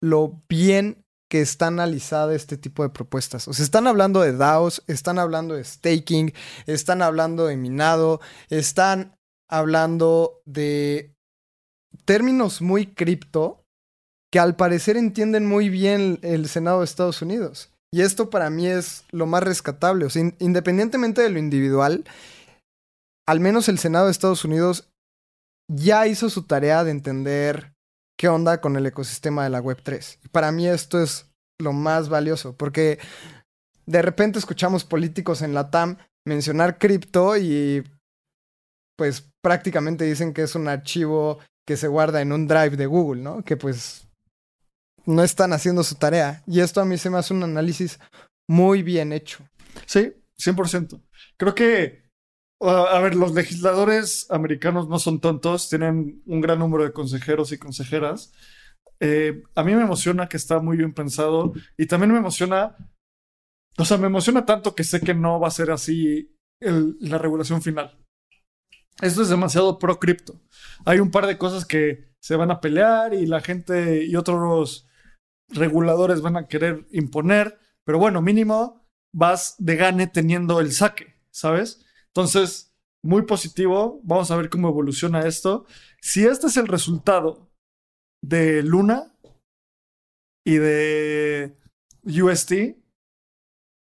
[0.00, 3.48] lo bien que está analizada este tipo de propuestas.
[3.48, 6.32] O sea, están hablando de DAOs, están hablando de staking,
[6.66, 9.16] están hablando de minado, están
[9.50, 11.14] hablando de
[12.04, 13.64] términos muy cripto
[14.32, 17.70] que al parecer entienden muy bien el Senado de Estados Unidos.
[17.92, 20.04] Y esto para mí es lo más rescatable.
[20.04, 22.04] O sea, independientemente de lo individual,
[23.26, 24.90] al menos el Senado de Estados Unidos
[25.70, 27.74] ya hizo su tarea de entender
[28.18, 30.18] qué onda con el ecosistema de la Web3.
[30.32, 31.26] Para mí esto es
[31.58, 32.98] lo más valioso, porque
[33.86, 37.82] de repente escuchamos políticos en la TAM mencionar cripto y
[38.96, 43.22] pues prácticamente dicen que es un archivo que se guarda en un drive de Google,
[43.22, 43.44] ¿no?
[43.44, 44.08] Que pues
[45.06, 46.42] no están haciendo su tarea.
[46.46, 48.00] Y esto a mí se me hace un análisis
[48.48, 49.48] muy bien hecho.
[49.86, 51.00] Sí, 100%.
[51.36, 52.07] Creo que,
[52.60, 57.58] a ver, los legisladores americanos no son tontos, tienen un gran número de consejeros y
[57.58, 58.32] consejeras.
[59.00, 62.76] Eh, a mí me emociona que está muy bien pensado y también me emociona,
[63.76, 67.62] o sea, me emociona tanto que sé que no va a ser así la regulación
[67.62, 68.04] final.
[69.00, 70.40] Esto es demasiado pro cripto.
[70.84, 74.88] Hay un par de cosas que se van a pelear y la gente y otros
[75.50, 81.86] reguladores van a querer imponer, pero bueno, mínimo vas de gane teniendo el saque, ¿sabes?
[82.14, 82.72] Entonces,
[83.04, 85.66] muy positivo, vamos a ver cómo evoluciona esto.
[86.00, 87.48] Si este es el resultado
[88.22, 89.14] de Luna
[90.44, 91.56] y de
[92.04, 92.52] UST,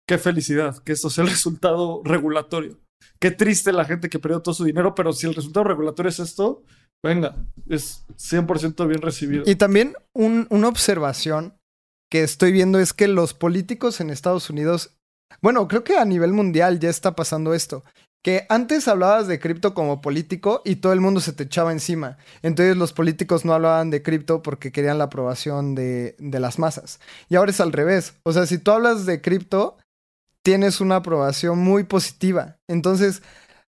[0.08, 2.78] qué felicidad que esto sea el resultado regulatorio.
[3.20, 6.18] Qué triste la gente que perdió todo su dinero, pero si el resultado regulatorio es
[6.18, 6.62] esto,
[7.04, 7.36] venga,
[7.68, 9.44] es 100% bien recibido.
[9.46, 11.56] Y también una observación
[12.10, 14.96] que estoy viendo es que los políticos en Estados Unidos,
[15.42, 17.84] bueno, creo que a nivel mundial ya está pasando esto.
[18.26, 22.18] Que antes hablabas de cripto como político y todo el mundo se te echaba encima.
[22.42, 26.98] Entonces los políticos no hablaban de cripto porque querían la aprobación de, de las masas.
[27.28, 28.14] Y ahora es al revés.
[28.24, 29.76] O sea, si tú hablas de cripto,
[30.42, 32.56] tienes una aprobación muy positiva.
[32.66, 33.22] Entonces,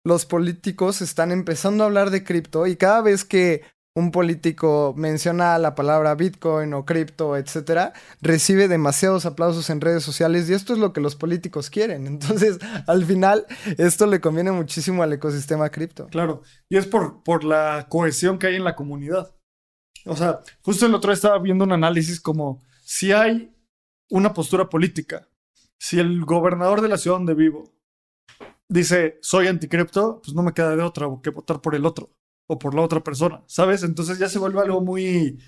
[0.05, 3.63] los políticos están empezando a hablar de cripto y cada vez que
[3.95, 10.49] un político menciona la palabra Bitcoin o cripto, etcétera, recibe demasiados aplausos en redes sociales
[10.49, 12.05] y esto es lo que los políticos quieren.
[12.07, 13.45] Entonces, al final,
[13.77, 16.07] esto le conviene muchísimo al ecosistema cripto.
[16.07, 19.33] Claro, y es por, por la cohesión que hay en la comunidad.
[20.05, 23.55] O sea, justo el otro día estaba viendo un análisis como si hay
[24.09, 25.27] una postura política
[25.79, 27.71] si el gobernador de la ciudad donde vivo
[28.67, 32.11] dice soy anticripto, pues no me queda de otra que votar por el otro
[32.47, 33.83] o por la otra persona, ¿sabes?
[33.83, 35.39] Entonces ya se vuelve algo muy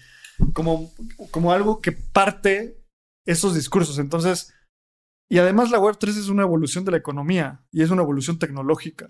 [0.53, 0.91] como,
[1.31, 2.79] como algo que parte
[3.25, 3.99] esos discursos.
[3.99, 4.53] Entonces,
[5.29, 9.09] y además la Web3 es una evolución de la economía y es una evolución tecnológica.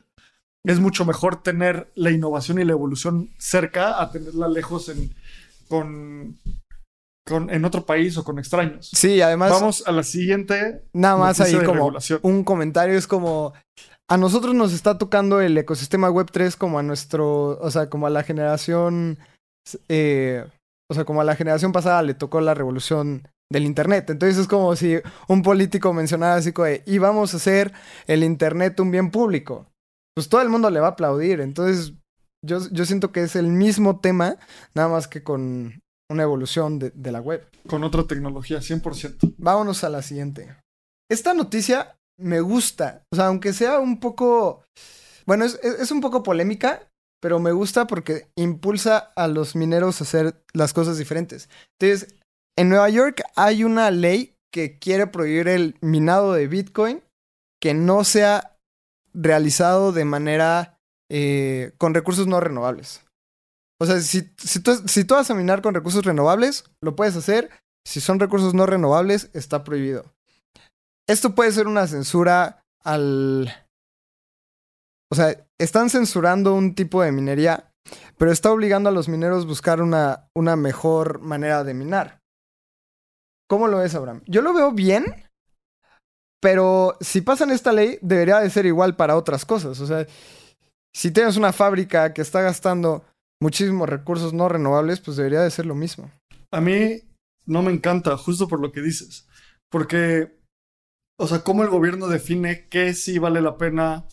[0.65, 5.13] Es mucho mejor tener la innovación y la evolución cerca a tenerla lejos en,
[5.67, 6.39] con,
[7.28, 8.89] en otro país o con extraños.
[8.93, 9.52] Sí, además.
[9.52, 10.84] Vamos a la siguiente.
[10.93, 13.54] Nada más ahí como un comentario es como.
[14.10, 17.60] A nosotros nos está tocando el ecosistema web 3 como a nuestro.
[17.60, 19.17] O sea, como a la generación.
[19.89, 20.46] Eh,
[20.89, 24.10] o sea, como a la generación pasada le tocó la revolución del Internet.
[24.10, 24.96] Entonces es como si
[25.28, 27.74] un político mencionara así como y vamos a hacer
[28.08, 29.67] el Internet un bien público.
[30.15, 31.41] Pues todo el mundo le va a aplaudir.
[31.41, 31.93] Entonces
[32.46, 34.38] yo, yo siento que es el mismo tema,
[34.74, 37.46] nada más que con una evolución de, la web.
[37.67, 39.36] Con otra tecnología, 100%.
[39.38, 40.56] Vámonos a la siguiente.
[41.10, 43.03] Esta noticia me gusta.
[43.12, 44.63] O sea, aunque sea un poco...
[45.25, 46.89] Bueno, es, un poco polémica,
[47.21, 51.49] pero me gusta porque impulsa a los mineros a hacer las cosas diferentes.
[51.80, 52.15] Entonces,
[52.58, 57.03] en Nueva York hay una ley que quiere prohibir el minado de Bitcoin
[57.62, 58.58] que no sea
[59.13, 60.80] realizado de manera
[61.12, 63.03] eh, con recursos no renovables.
[63.80, 67.15] O sea, si, si, tú, si tú vas a minar con recursos renovables, lo puedes
[67.15, 67.49] hacer.
[67.86, 70.16] Si son recursos no renovables, está prohibido.
[71.08, 73.52] Esto puede ser una censura al...
[75.12, 77.72] O sea, están censurando un tipo de minería,
[78.17, 82.20] pero está obligando a los mineros a buscar una, una mejor manera de minar.
[83.50, 84.22] ¿Cómo lo ves, Abraham?
[84.28, 85.06] Yo lo veo bien,
[86.41, 89.80] pero si pasan esta ley, debería de ser igual para otras cosas.
[89.80, 90.06] O sea,
[90.93, 93.06] si tienes una fábrica que está gastando
[93.41, 96.12] muchísimos recursos no renovables, pues debería de ser lo mismo.
[96.52, 97.02] A mí
[97.46, 99.28] no me encanta, justo por lo que dices.
[99.70, 100.37] Porque,
[101.19, 104.08] o sea, ¿cómo el gobierno define que sí vale la pena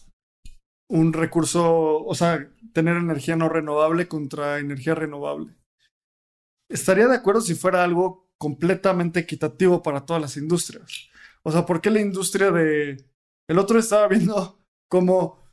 [0.89, 5.55] un recurso, o sea, tener energía no renovable contra energía renovable?
[6.71, 11.09] Estaría de acuerdo si fuera algo completamente equitativo para todas las industrias.
[11.43, 13.05] O sea, ¿por qué la industria de...
[13.49, 14.59] El otro estaba viendo
[14.91, 15.45] como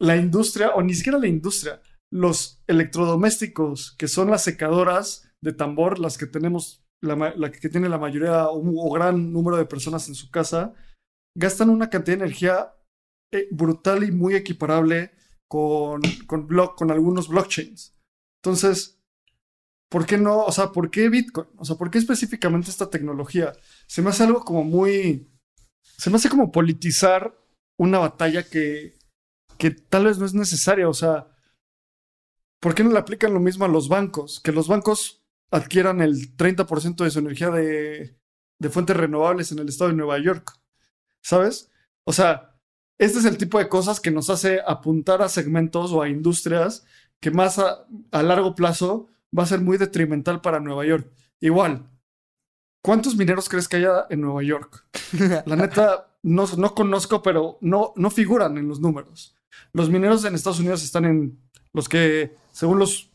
[0.00, 1.80] la industria, o ni siquiera la industria,
[2.12, 7.98] los electrodomésticos, que son las secadoras de tambor, las que tenemos, la, que tiene la
[7.98, 10.74] mayoría o, gran número de personas en su casa,
[11.36, 12.74] gastan una cantidad de energía
[13.32, 15.12] eh, brutal y muy equiparable
[15.48, 17.94] con, con, algunos blockchains.
[18.42, 19.02] Entonces,
[19.90, 20.44] ¿por qué no?
[20.44, 21.48] O sea, ¿por qué Bitcoin?
[21.56, 23.52] O sea, ¿por qué específicamente esta tecnología?
[23.86, 25.28] Se me hace algo como muy...
[25.98, 27.36] Se me hace como politizar
[27.78, 28.98] una batalla que,
[29.58, 30.88] que tal vez no es necesaria.
[30.88, 31.28] O sea,
[32.60, 34.40] ¿por qué no le aplican lo mismo a los bancos?
[34.40, 35.21] Que los bancos
[35.52, 38.16] adquieran el 30% de su energía de,
[38.70, 40.58] fuentes renovables en el estado de Nueva York.
[41.22, 41.70] ¿Sabes?
[42.04, 42.56] O sea,
[42.98, 46.84] este es el tipo de cosas que nos hace apuntar a segmentos o a industrias
[47.20, 47.86] que más a,
[48.22, 51.08] largo plazo va a ser muy detrimental para Nueva York.
[51.40, 51.88] Igual,
[52.82, 54.86] ¿cuántos mineros crees que haya en Nueva York?
[55.46, 59.36] La neta, no, no conozco, pero no, no figuran en los números.
[59.72, 61.38] Los mineros en Estados Unidos están en
[61.72, 63.11] los que, según los,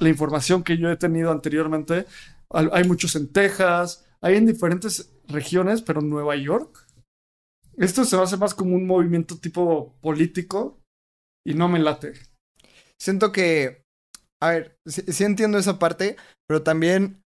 [0.00, 2.06] la información que yo he tenido anteriormente,
[2.50, 6.86] hay muchos en Texas, hay en diferentes regiones, pero Nueva York.
[7.76, 10.80] Esto se hace más como un movimiento tipo político
[11.46, 12.14] y no me late.
[13.00, 13.84] Siento que,
[14.42, 17.22] a ver, sí, entiendo esa parte, pero también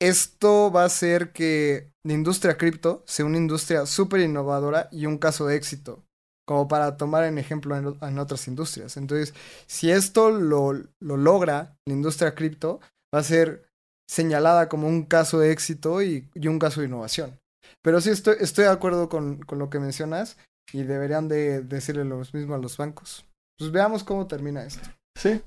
[0.00, 5.18] esto va a hacer que la industria cripto sea una industria súper innovadora y un
[5.18, 6.03] caso de éxito
[6.46, 8.96] como para tomar en ejemplo en, otras industrias.
[8.96, 9.34] Entonces,
[9.66, 12.80] si esto lo, lo, logra la industria cripto,
[13.14, 13.66] va a ser
[14.08, 17.38] señalada como un caso de éxito y, un caso de innovación.
[17.82, 20.36] Pero sí estoy, estoy de acuerdo con, con, lo que mencionas
[20.72, 23.24] y deberían de decirle lo mismo a los bancos.
[23.58, 24.88] Pues veamos cómo termina esto.
[25.16, 25.40] Sí.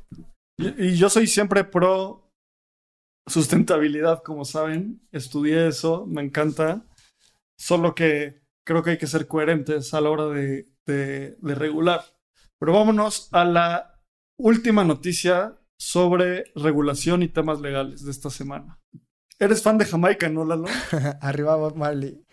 [0.60, 2.24] Y, y yo soy siempre pro
[3.28, 5.02] sustentabilidad, como saben.
[5.12, 6.84] Estudié eso, me encanta.
[7.60, 12.04] Solo que creo que hay que ser coherentes a la hora de, de, regular.
[12.60, 14.02] Pero vámonos a la
[14.40, 18.80] última noticia sobre regulación y temas legales de esta semana.
[19.40, 20.66] Eres fan de Jamaica, ¿no, Lalo?
[21.22, 22.26] Arriba Bob Marley.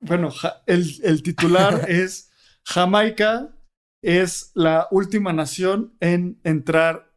[0.00, 0.30] Bueno,
[0.66, 2.30] el, el titular es
[2.64, 3.54] Jamaica
[4.02, 7.12] es la última nación en entrar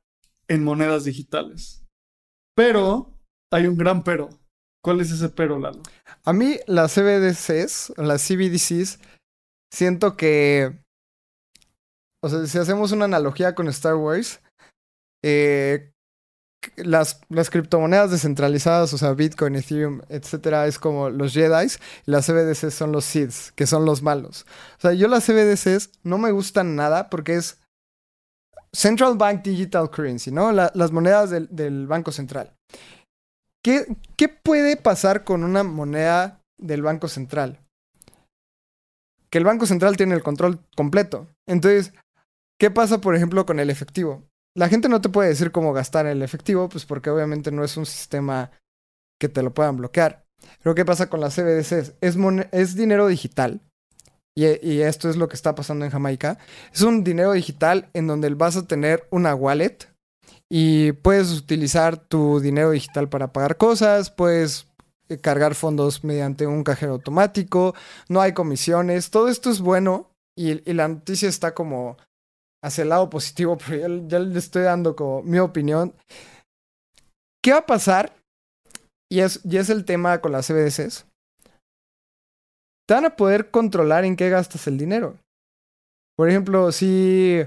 [0.47, 1.85] en monedas digitales.
[2.55, 3.19] Pero
[3.51, 4.29] hay un gran pero.
[4.83, 5.81] ¿Cuál es ese pero, Lalo?
[6.23, 8.99] A mí las CBDCs, las CBDCs,
[9.75, 10.73] siento que,
[12.23, 14.39] o sea, si hacemos una analogía con Star Wars,
[15.23, 15.91] eh,
[16.77, 21.67] las, las criptomonedas descentralizadas, o sea, Bitcoin, Ethereum, etcétera, es como los Jedi
[22.05, 24.45] y las CBDCs son los Seeds, que son los malos.
[24.77, 27.59] O sea, yo las CBDCs no me gustan nada porque es
[28.73, 30.51] Central Bank Digital Currency, ¿no?
[30.51, 32.53] las monedas del, del Banco Central.
[33.63, 33.85] ¿Qué,
[34.15, 37.64] ¿Qué puede pasar con una moneda del Banco Central?
[39.35, 41.27] Que el Banco Central tiene el control completo.
[41.45, 41.91] Entonces,
[42.57, 44.23] ¿qué pasa, por ejemplo, con el efectivo?
[44.55, 47.75] La gente no te puede decir cómo gastar el efectivo, pues porque obviamente no es
[47.75, 48.51] un sistema
[49.19, 50.23] que te lo puedan bloquear.
[50.63, 51.95] Pero ¿qué pasa con las CBDCs?
[51.99, 52.15] Es,
[52.53, 53.59] es dinero digital.
[54.37, 56.37] Y, y, esto es lo que está pasando en Jamaica.
[56.73, 59.79] Es un dinero digital en donde vas a tener una wallet
[60.49, 64.67] y puedes utilizar tu dinero digital para pagar cosas, puedes
[65.21, 67.75] cargar fondos mediante un cajero automático,
[68.09, 71.97] no hay comisiones, todo esto es bueno y, la noticia está como
[72.63, 75.93] hacia el lado positivo, pero ya, le estoy dando como mi opinión.
[77.43, 78.15] ¿Qué va a pasar?
[79.09, 81.05] Y es, y es el tema con las CBDCs.
[82.87, 85.17] Te van a poder controlar en qué gastas el dinero.
[86.17, 87.41] Por ejemplo, si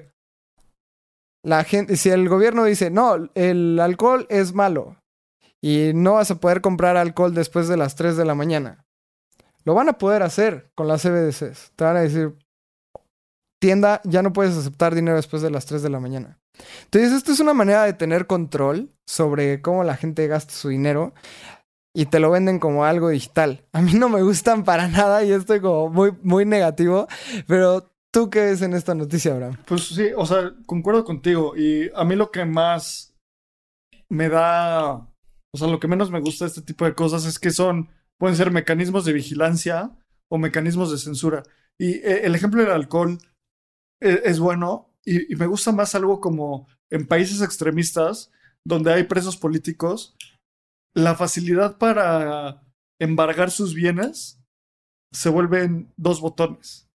[1.44, 4.96] la gente, si el gobierno dice, no, el alcohol es malo,
[5.62, 8.84] y no vas a poder comprar alcohol después de las 3 de la mañana.
[9.64, 11.72] Lo van a poder hacer con las CBDCs.
[11.76, 12.36] Te van a decir,
[13.60, 16.38] tienda ya no puedes aceptar dinero después de las 3 de la mañana.
[16.84, 21.12] Entonces, esto es una manera de tener control sobre cómo la gente gasta su dinero
[21.94, 23.64] y te lo venden como algo digital.
[23.72, 27.08] A mí no me gustan para nada y estoy como muy, muy negativo,
[27.46, 29.56] pero ¿tú qué ves en esta noticia, Abraham?
[29.66, 33.14] Pues sí, o sea, concuerdo contigo y a mí lo que más
[34.08, 35.08] me da,
[35.54, 37.88] o sea, lo que menos me gusta de este tipo de cosas es que son,
[38.18, 39.96] pueden ser mecanismos de vigilancia
[40.30, 41.42] o mecanismos de censura.
[41.78, 43.18] Y eh, el ejemplo del alcohol
[44.02, 48.30] eh, es bueno y, me gusta más algo como en países extremistas
[48.66, 50.14] donde hay presos políticos,
[50.94, 52.62] la facilidad para
[53.00, 54.40] embargar sus bienes
[55.12, 56.88] se vuelven dos botones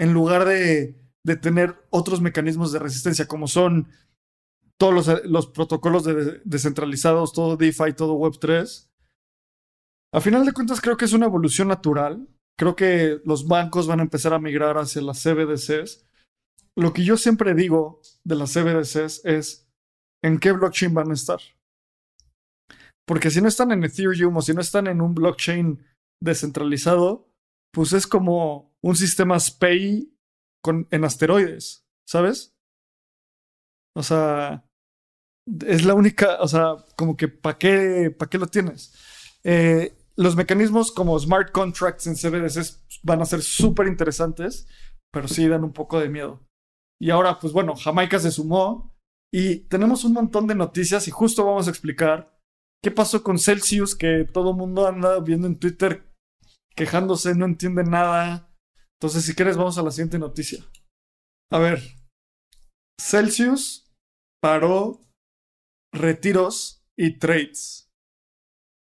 [0.00, 0.94] en lugar de,
[1.26, 3.88] de tener otros mecanismos de resistencia como son
[4.78, 8.88] todos los, los protocolos de, descentralizados, todo DeFi, todo Web3.
[10.14, 12.28] A final de cuentas creo que es una evolución natural.
[12.58, 16.06] Creo que los bancos van a empezar a migrar hacia las CBDCs.
[16.76, 19.68] Lo que yo siempre digo de las CBDCs es
[20.24, 21.40] en qué blockchain van a estar.
[23.06, 25.84] Porque si no están en Ethereum o si no están en un blockchain
[26.22, 27.28] descentralizado,
[27.72, 30.12] pues es como un sistema SPAY
[30.62, 32.54] con, en asteroides, ¿sabes?
[33.96, 34.67] O sea,
[35.66, 38.92] es la única, o sea, como que ¿para qué, qué lo tienes?
[39.44, 44.66] Eh, los mecanismos como smart contracts en CBDCs van a ser súper interesantes,
[45.12, 46.44] pero sí dan un poco de miedo.
[47.00, 48.96] Y ahora, pues bueno, Jamaica se sumó
[49.32, 52.36] y tenemos un montón de noticias y justo vamos a explicar
[52.82, 56.08] qué pasó con Celsius, que todo el mundo anda viendo en Twitter
[56.74, 58.52] quejándose, no entiende nada.
[59.00, 60.64] Entonces, si quieres, vamos a la siguiente noticia.
[61.52, 61.82] A ver,
[63.00, 63.92] Celsius
[64.40, 65.00] paró
[65.92, 67.90] retiros y trades.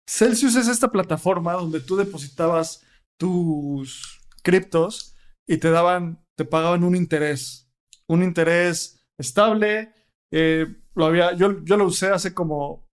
[0.07, 2.85] Celsius es esta plataforma donde tú depositabas
[3.17, 5.15] tus criptos
[5.47, 7.71] y te daban, te pagaban un interés,
[8.07, 9.93] un interés estable.
[10.31, 12.89] Eh, lo había, yo, yo lo usé hace como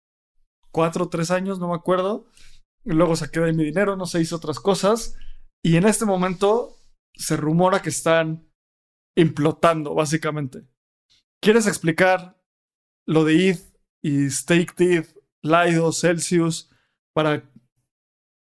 [0.70, 2.28] cuatro o tres años, no me acuerdo.
[2.84, 5.16] Luego saqué de mi dinero, no se hizo otras cosas.
[5.62, 6.76] Y en este momento
[7.14, 8.48] se rumora que están
[9.16, 10.66] implotando, básicamente.
[11.42, 12.40] ¿Quieres explicar
[13.06, 13.67] lo de ETH
[14.02, 15.06] y Stake
[15.42, 16.70] Lido, Celsius,
[17.14, 17.42] para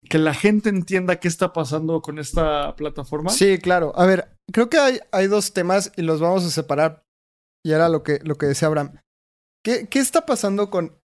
[0.10, 3.30] que la gente entienda qué está pasando con esta plataforma?
[3.30, 3.94] Sí, claro.
[3.96, 7.04] A ver, creo que hay, hay dos temas y los vamos a separar.
[7.66, 9.00] Y era lo que, lo que decía Abraham.
[9.64, 10.98] ¿Qué, qué está pasando con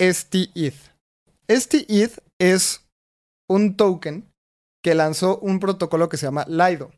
[0.00, 0.74] STETH?
[1.50, 2.88] STETH es
[3.48, 4.30] un token
[4.82, 6.90] que lanzó un protocolo que se llama Lido.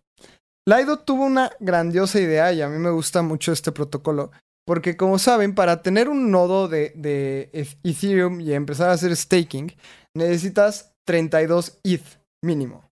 [0.66, 4.30] Lido tuvo una grandiosa idea y a mí me gusta mucho este protocolo,
[4.66, 7.50] porque como saben, para tener un nodo de,
[7.82, 9.72] Ethereum y empezar a hacer staking,
[10.14, 12.88] necesitas 32 ETH mínimo.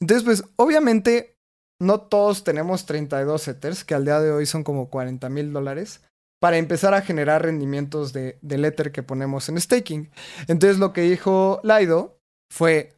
[0.00, 1.36] Entonces, pues obviamente
[1.80, 6.02] no todos tenemos 32 Ethers, que al día de hoy son como 40 mil dólares,
[6.40, 10.10] para empezar a generar rendimientos de, del Ether que ponemos en staking.
[10.48, 12.18] Entonces lo que dijo Lido
[12.50, 12.96] fue,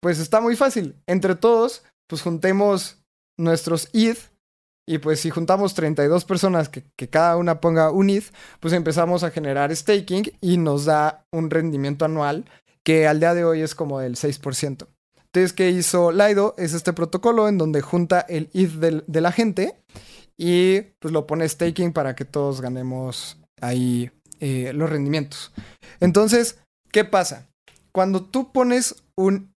[0.00, 3.02] pues está muy fácil, entre todos, pues juntemos
[3.38, 4.33] nuestros ETH
[4.86, 9.30] y pues si juntamos 32 personas que, cada una ponga un ETH, pues empezamos a
[9.30, 12.44] generar staking y nos da un rendimiento anual
[12.82, 14.86] que al día de hoy es como del 6%.
[15.16, 16.54] Entonces, ¿qué hizo Lido?
[16.58, 19.80] Es este protocolo en donde junta el ETH de la gente
[20.36, 24.10] y pues lo pone staking para que todos ganemos ahí
[24.40, 25.52] eh, los rendimientos.
[26.00, 26.58] Entonces,
[26.92, 27.48] ¿qué pasa?
[27.92, 29.54] Cuando tú pones un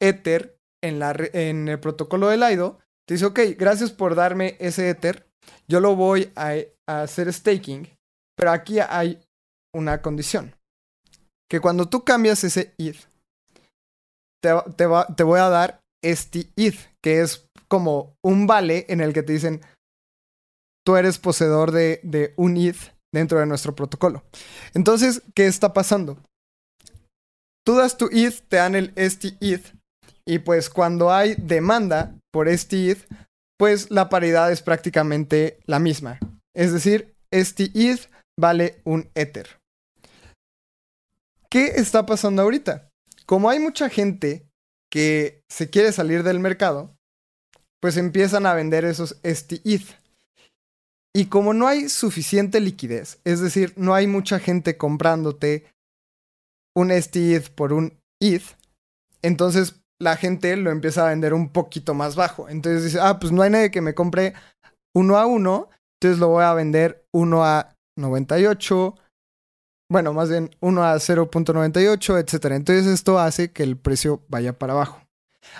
[0.00, 2.78] Ether en, la, en el protocolo de Lido,
[3.08, 5.26] te dice, ok, gracias por darme ese Ether.
[5.66, 6.56] Yo lo voy a,
[6.86, 7.88] hacer staking.
[8.36, 9.18] Pero aquí hay
[9.74, 10.54] una condición.
[11.50, 12.98] Que cuando tú cambias ese ETH,
[14.42, 19.32] te, voy a dar este ETH, que es como un vale en el que te
[19.32, 19.62] dicen,
[20.84, 24.22] tú eres poseedor de, de un ETH dentro de nuestro protocolo.
[24.74, 26.18] Entonces, ¿qué está pasando?
[27.64, 29.72] Tú das tu ETH, te dan el este ETH,
[30.26, 32.96] y pues cuando hay demanda por este
[33.58, 36.18] pues la paridad es prácticamente la misma.
[36.54, 38.08] Es decir, este ETH
[38.38, 39.60] vale un Ether.
[41.50, 42.90] ¿Qué está pasando ahorita?
[43.26, 44.48] Como hay mucha gente
[44.90, 46.96] que se quiere salir del mercado,
[47.80, 49.98] pues empiezan a vender esos este ETH.
[51.14, 55.66] Y como no hay suficiente liquidez, es decir, no hay mucha gente comprándote
[56.76, 58.56] un este por un ETH,
[59.22, 62.48] entonces la gente lo empieza a vender un poquito más bajo.
[62.48, 64.34] Entonces dice, ah, pues no hay nadie que me compre
[64.94, 65.68] uno a uno,
[66.00, 68.94] entonces lo voy a vender uno a 98,
[69.90, 72.52] bueno, más bien uno a 0.98, etc.
[72.52, 75.02] Entonces esto hace que el precio vaya para abajo.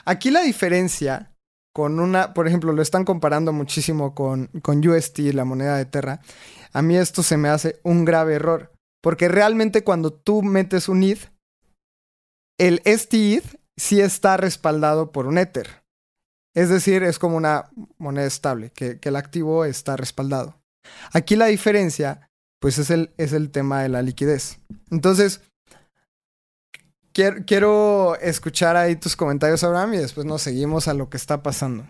[0.05, 1.33] Aquí la diferencia
[1.75, 6.21] con una, por ejemplo, lo están comparando muchísimo con, con UST, la moneda de Terra.
[6.73, 8.73] A mí esto se me hace un grave error,
[9.03, 11.31] porque realmente cuando tú metes un ETH,
[12.59, 15.83] el STETH sí está respaldado por un Ether.
[16.55, 20.61] Es decir, es como una moneda estable, que, el activo está respaldado.
[21.13, 24.59] Aquí la diferencia, pues es el, es el tema de la liquidez.
[24.91, 25.41] Entonces,
[27.13, 31.43] quiero, quiero escuchar ahí tus comentarios, Abraham, y después nos seguimos a lo que está
[31.43, 31.87] pasando.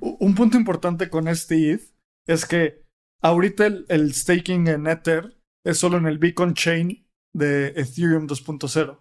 [0.00, 1.82] Un punto importante con este ETH
[2.26, 2.82] es que
[3.20, 8.98] ahorita el, el staking en Ether es solo en el Beacon Chain de Ethereum 2.0.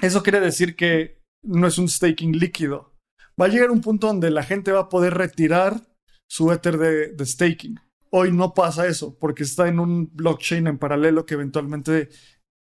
[0.00, 2.94] Eso quiere decir que no es un staking líquido.
[3.40, 5.80] Va a llegar un punto donde la gente va a poder retirar
[6.28, 7.80] su Ether de, staking.
[8.10, 12.08] Hoy no pasa eso porque está en un blockchain en paralelo que eventualmente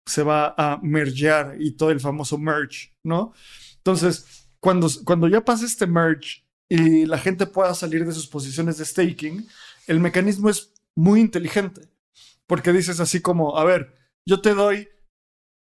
[0.06, 3.32] se va a mergear y todo el famoso merge, ¿no?
[3.76, 8.78] Entonces, cuando, cuando ya pase este merge y la gente pueda salir de sus posiciones
[8.78, 9.46] de staking,
[9.86, 11.88] el mecanismo es muy inteligente
[12.46, 13.94] porque dices así como, a ver,
[14.26, 14.88] yo te doy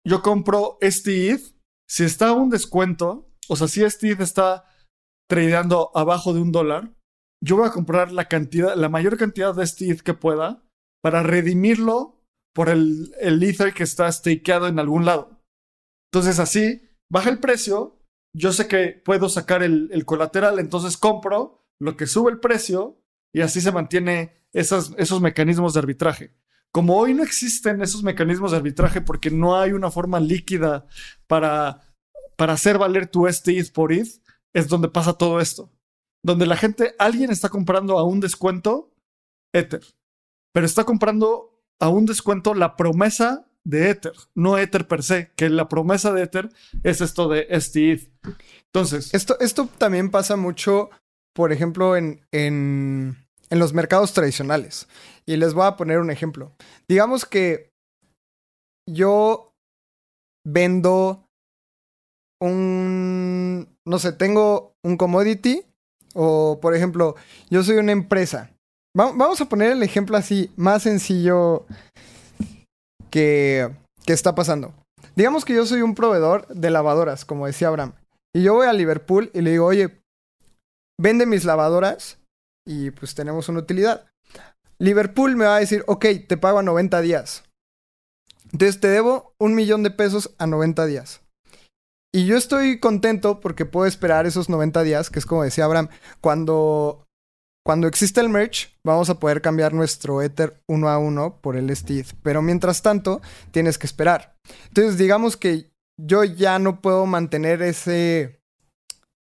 [0.07, 1.43] yo compro este ETH,
[1.89, 4.65] si está un descuento, o sea, si este ETH está
[5.29, 6.95] tradeando abajo de un dólar,
[7.43, 10.63] yo voy a comprar la cantidad, la mayor cantidad de este ETH que pueda
[11.03, 12.23] para redimirlo
[12.55, 15.43] por el, el Ether que está stakeado en algún lado.
[16.11, 18.01] Entonces así, baja el precio,
[18.35, 23.03] yo sé que puedo sacar el, el colateral, entonces compro lo que sube el precio
[23.35, 26.35] y así se mantiene esos mecanismos de arbitraje.
[26.75, 30.87] Como hoy no existen esos mecanismos de arbitraje porque no hay una forma líquida
[31.29, 31.95] para,
[32.37, 34.09] para hacer valer tu este por ETH,
[34.53, 35.71] es donde pasa todo esto.
[36.25, 38.93] Donde la gente, alguien está comprando a un descuento
[39.55, 39.83] Ether,
[40.53, 45.49] pero está comprando a un descuento la promesa de Ether, no Ether per se, que
[45.51, 46.49] la promesa de Ether
[46.83, 48.11] es esto de este.
[48.73, 49.15] Entonces.
[49.15, 50.91] Esto, esto también pasa mucho,
[51.35, 52.21] por ejemplo, en,
[53.51, 54.89] en los mercados tradicionales.
[55.27, 56.53] Y les voy a poner un ejemplo.
[56.89, 57.71] Digamos que
[58.89, 59.53] yo
[60.47, 61.27] vendo
[62.41, 65.65] un, no sé, tengo un commodity
[66.15, 67.17] o, por ejemplo,
[67.51, 68.51] yo soy una empresa.
[68.95, 71.67] vamos a poner el ejemplo así, más sencillo
[73.11, 73.71] que,
[74.05, 74.75] que está pasando.
[75.17, 77.95] Digamos que yo soy un proveedor de lavadoras, como decía Abraham.
[78.35, 80.01] Y yo voy a Liverpool y le digo, oye,
[81.01, 82.19] vende mis lavadoras
[82.67, 84.07] y pues tenemos una utilidad.
[84.79, 87.45] Liverpool me va a decir, ok, te pago a 90 días.
[88.53, 91.21] Entonces te debo un millón de pesos a 90 días.
[92.15, 95.89] Y yo estoy contento porque puedo esperar esos 90 días, que es como decía Abraham,
[96.21, 97.09] cuando,
[97.67, 101.75] cuando existe el merch, vamos a poder cambiar nuestro Ether uno a uno por el
[101.75, 102.07] Steve.
[102.23, 104.37] Pero mientras tanto, tienes que esperar.
[104.69, 108.41] Entonces, digamos que yo ya no puedo mantener ese...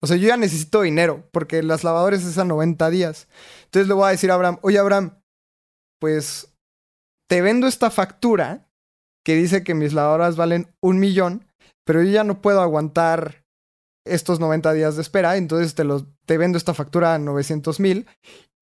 [0.01, 3.27] O sea, yo ya necesito dinero porque las lavadoras es a 90 días.
[3.65, 5.19] Entonces le voy a decir a Abraham, oye Abraham,
[5.99, 6.53] pues
[7.29, 8.69] te vendo esta factura
[9.25, 11.47] que dice que mis lavadoras valen un millón,
[11.85, 13.43] pero yo ya no puedo aguantar
[14.05, 18.05] estos 90 días de espera, entonces te, los, te vendo esta factura a 900 mil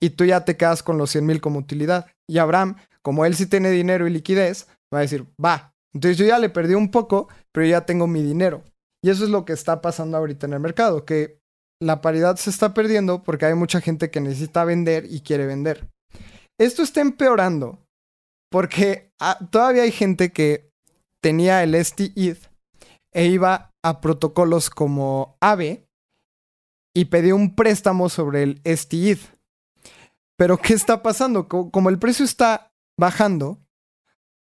[0.02, 2.08] y tú ya te quedas con los 100 mil como utilidad.
[2.28, 5.74] Y Abraham, como él sí tiene dinero y liquidez, va a decir, va.
[5.94, 8.64] Entonces yo ya le perdí un poco, pero ya tengo mi dinero.
[9.04, 11.38] Y eso es lo que está pasando ahorita en el mercado, que
[11.82, 15.90] la paridad se está perdiendo porque hay mucha gente que necesita vender y quiere vender.
[16.58, 17.86] Esto está empeorando
[18.50, 20.72] porque ah, todavía hay gente que
[21.22, 22.50] tenía el STETH
[23.14, 25.86] e iba a protocolos como AVE
[26.96, 29.20] y pedía un préstamo sobre el STETH.
[30.38, 31.50] Pero ¿qué está pasando?
[31.50, 33.60] Como el precio está bajando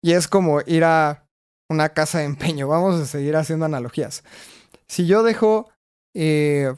[0.02, 1.29] y es como ir a
[1.70, 4.22] una casa de empeño, vamos a seguir haciendo analogías.
[4.86, 5.70] Si yo dejo
[6.14, 6.74] eh,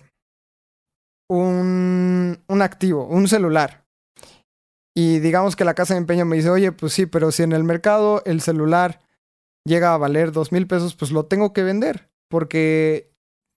[1.29, 3.83] un, un activo, un celular,
[4.95, 7.53] y digamos que la casa de empeño me dice, oye, pues sí, pero si en
[7.53, 9.01] el mercado el celular
[9.65, 13.11] llega a valer dos mil pesos, pues lo tengo que vender, porque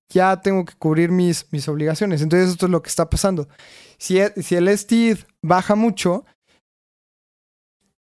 [0.10, 2.22] ya tengo que cubrir mis, mis obligaciones.
[2.22, 3.50] Entonces esto es lo que está pasando.
[3.98, 6.26] Si, e, si el STID baja mucho,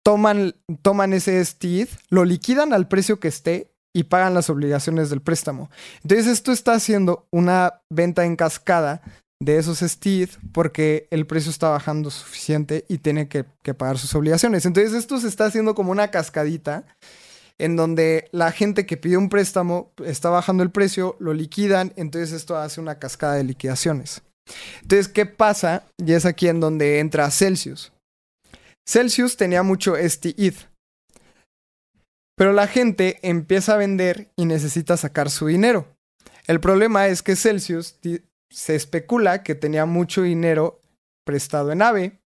[0.08, 5.20] toman, toman ese STID, lo liquidan al precio que esté y pagan las obligaciones del
[5.20, 5.70] préstamo.
[6.01, 9.01] Entonces esto está haciendo una venta en cascada
[9.41, 13.43] de esos Steve porque el precio está bajando suficiente y tiene que,
[13.74, 14.66] pagar sus obligaciones.
[14.66, 16.86] Entonces esto se está haciendo como una cascadita
[17.58, 22.32] en donde la gente que pide un préstamo está bajando el precio, lo liquidan, entonces
[22.32, 24.22] esto hace una cascada de liquidaciones.
[24.84, 25.84] Entonces, ¿qué pasa?
[25.97, 27.91] Y es aquí en donde entra Celsius.
[28.88, 30.69] Celsius tenía mucho este ETH.
[32.38, 35.88] Pero la gente empieza a vender y necesita sacar su dinero.
[36.45, 37.99] El problema es que Celsius
[38.49, 40.79] se especula que tenía mucho dinero
[41.25, 42.19] prestado en AVE.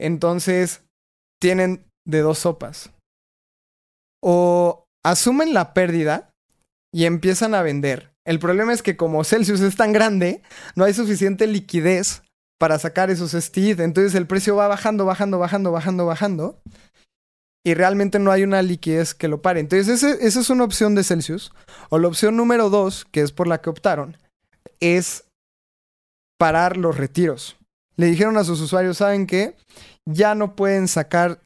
[0.00, 0.82] Entonces,
[1.40, 2.90] tienen de dos sopas.
[4.22, 6.30] O asumen la pérdida
[6.92, 8.12] y empiezan a vender.
[8.26, 10.42] El problema es que como Celsius es tan grande,
[10.74, 12.22] no hay suficiente liquidez
[12.58, 13.80] para sacar esos STID.
[13.80, 16.60] Entonces el precio va bajando, bajando, bajando, bajando, bajando.
[17.64, 19.60] Y realmente no hay una liquidez que lo pare.
[19.60, 21.52] Entonces esa es una opción de Celsius.
[21.88, 24.16] O la opción número dos, que es por la que optaron,
[24.80, 25.24] es
[26.38, 27.56] parar los retiros.
[27.96, 29.56] Le dijeron a sus usuarios, ¿saben qué?
[30.06, 31.40] Ya no pueden sacar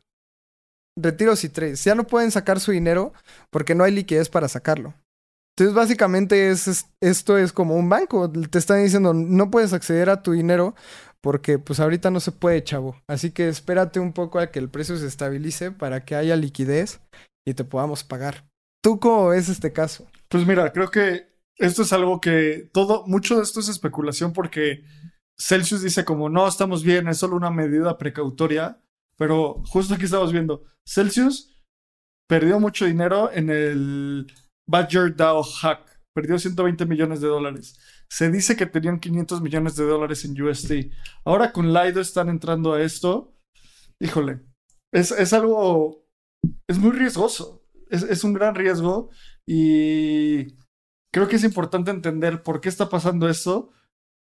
[0.96, 1.82] retiros y trades.
[1.84, 3.12] Ya no pueden sacar su dinero
[3.50, 4.94] porque no hay liquidez para sacarlo.
[5.56, 8.30] Entonces, básicamente, es, esto es como un banco.
[8.30, 10.74] Te están diciendo, no puedes acceder a tu dinero
[11.22, 12.96] porque pues ahorita no se puede, chavo.
[13.06, 17.00] Así que espérate un poco a que el precio se estabilice para que haya liquidez
[17.46, 18.44] y te podamos pagar.
[18.82, 20.06] ¿Tú cómo ves este caso?
[20.28, 24.84] Pues mira, creo que esto es algo que todo, mucho de esto es especulación porque
[25.38, 28.80] Celsius dice como, no, estamos bien, es solo una medida precautoria,
[29.16, 31.56] pero justo aquí estamos viendo, Celsius
[32.28, 34.26] perdió mucho dinero en el
[34.68, 36.00] Badger DAO hack.
[36.14, 37.78] Perdió 120 millones de dólares.
[38.08, 40.92] Se dice que tenían 500 millones de dólares en USD.
[41.24, 43.34] Ahora con Lido están entrando a esto.
[43.98, 44.40] Híjole,
[44.92, 46.04] es, algo,
[46.68, 47.64] es muy riesgoso.
[47.88, 49.10] Es, es un gran riesgo
[49.46, 50.56] y
[51.12, 53.70] creo que es importante entender por qué está pasando esto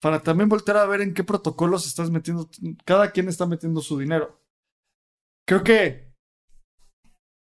[0.00, 2.48] para también volver a ver en qué protocolos estás metiendo,
[2.84, 4.40] cada quien está metiendo su dinero.
[5.46, 6.07] Creo que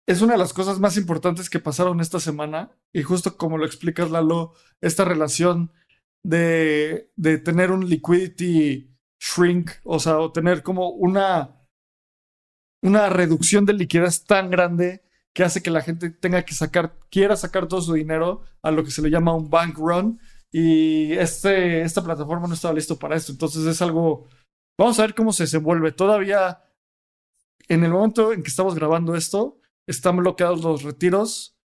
[0.07, 3.66] es una de las cosas más importantes que pasaron esta semana y justo como lo
[3.66, 5.72] explicas Lalo, esta relación
[6.24, 11.66] de, de tener un liquidity shrink, o sea, o tener como una,
[12.82, 15.02] una reducción de liquidez tan grande
[15.34, 18.84] que hace que la gente tenga que sacar, quiera sacar todo su dinero a lo
[18.84, 20.20] que se le llama un bank run
[20.52, 24.28] y este, esta plataforma no estaba listo para esto, entonces es algo,
[24.78, 25.92] vamos a ver cómo se desenvuelve.
[25.92, 26.62] Todavía
[27.68, 31.57] en el momento en que estamos grabando esto, están bloqueados los retiros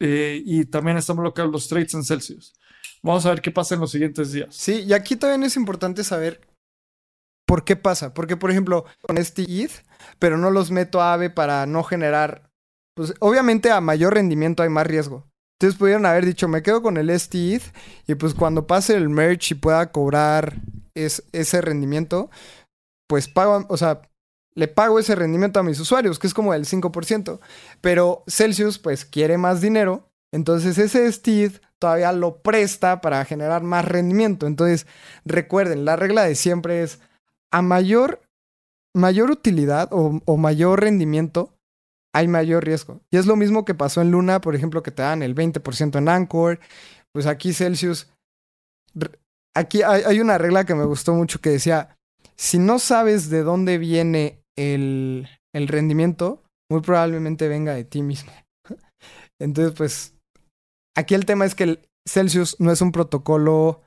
[0.00, 2.54] eh, y también están bloqueados los trades en Celsius.
[3.02, 4.54] Vamos a ver qué pasa en los siguientes días.
[4.54, 6.40] Sí, y aquí también es importante saber
[7.46, 8.14] por qué pasa.
[8.14, 9.72] Porque, por ejemplo, con este ETH,
[10.18, 12.50] pero no los meto a AVE para no generar.
[12.94, 15.28] Pues obviamente a mayor rendimiento hay más riesgo.
[15.58, 17.62] Entonces pudieron haber dicho, me quedo con el STETH
[18.08, 20.56] y pues cuando pase el merch y pueda cobrar
[20.94, 22.30] ese rendimiento,
[23.08, 24.02] pues pago, o sea,
[24.54, 27.40] le pago ese rendimiento a mis usuarios, que es como el 5%.
[27.80, 30.08] Pero Celsius, pues, quiere más dinero.
[30.32, 34.46] Entonces ese STEED todavía lo presta para generar más rendimiento.
[34.46, 34.86] Entonces,
[35.24, 37.00] recuerden, la regla de siempre es
[37.50, 38.22] a mayor,
[38.94, 41.54] mayor utilidad o, mayor rendimiento,
[42.14, 43.00] hay mayor riesgo.
[43.10, 45.98] Y es lo mismo que pasó en Luna, por ejemplo, que te dan el 20%
[45.98, 46.60] en Anchor.
[47.12, 48.08] Pues aquí Celsius...
[49.54, 51.98] Aquí hay, hay una regla que me gustó mucho que decía,
[52.36, 58.32] si no sabes de dónde viene el, el rendimiento muy probablemente venga de ti mismo.
[59.40, 60.14] Entonces, pues,
[60.96, 63.82] aquí el tema es que el Celsius no es un protocolo,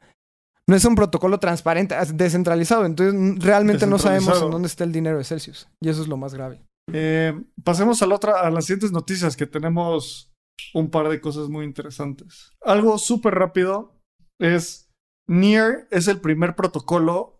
[0.69, 2.85] no es un protocolo transparente, descentralizado.
[2.85, 5.67] Entonces, realmente no sabemos en dónde está el dinero de Celsius.
[5.81, 6.61] Y eso es lo más grave.
[6.93, 10.31] Eh, pasemos a, la otra, a las siguientes noticias, que tenemos
[10.73, 12.53] un par de cosas muy interesantes.
[12.61, 13.95] Algo súper rápido
[14.39, 14.89] es
[15.27, 17.34] Near es el primer protocolo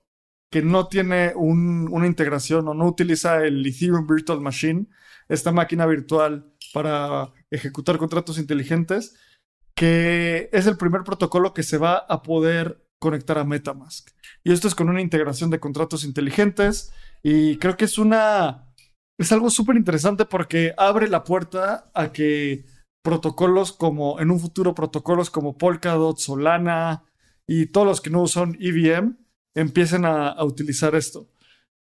[0.56, 4.86] que no tiene una integración o no utiliza el Ethereum Virtual Machine,
[5.28, 9.18] esta máquina virtual para ejecutar contratos inteligentes,
[9.76, 14.12] que es el primer protocolo que se va a poder conectar a Metamask.
[14.46, 18.74] Y esto es con una integración de contratos inteligentes y creo que es una
[19.20, 22.64] es algo súper interesante porque abre la puerta a que
[23.04, 27.04] protocolos como en un futuro protocolos como Polkadot, Solana
[27.46, 29.25] y todos los que no usan EVM
[29.56, 31.30] empiecen a, utilizar esto.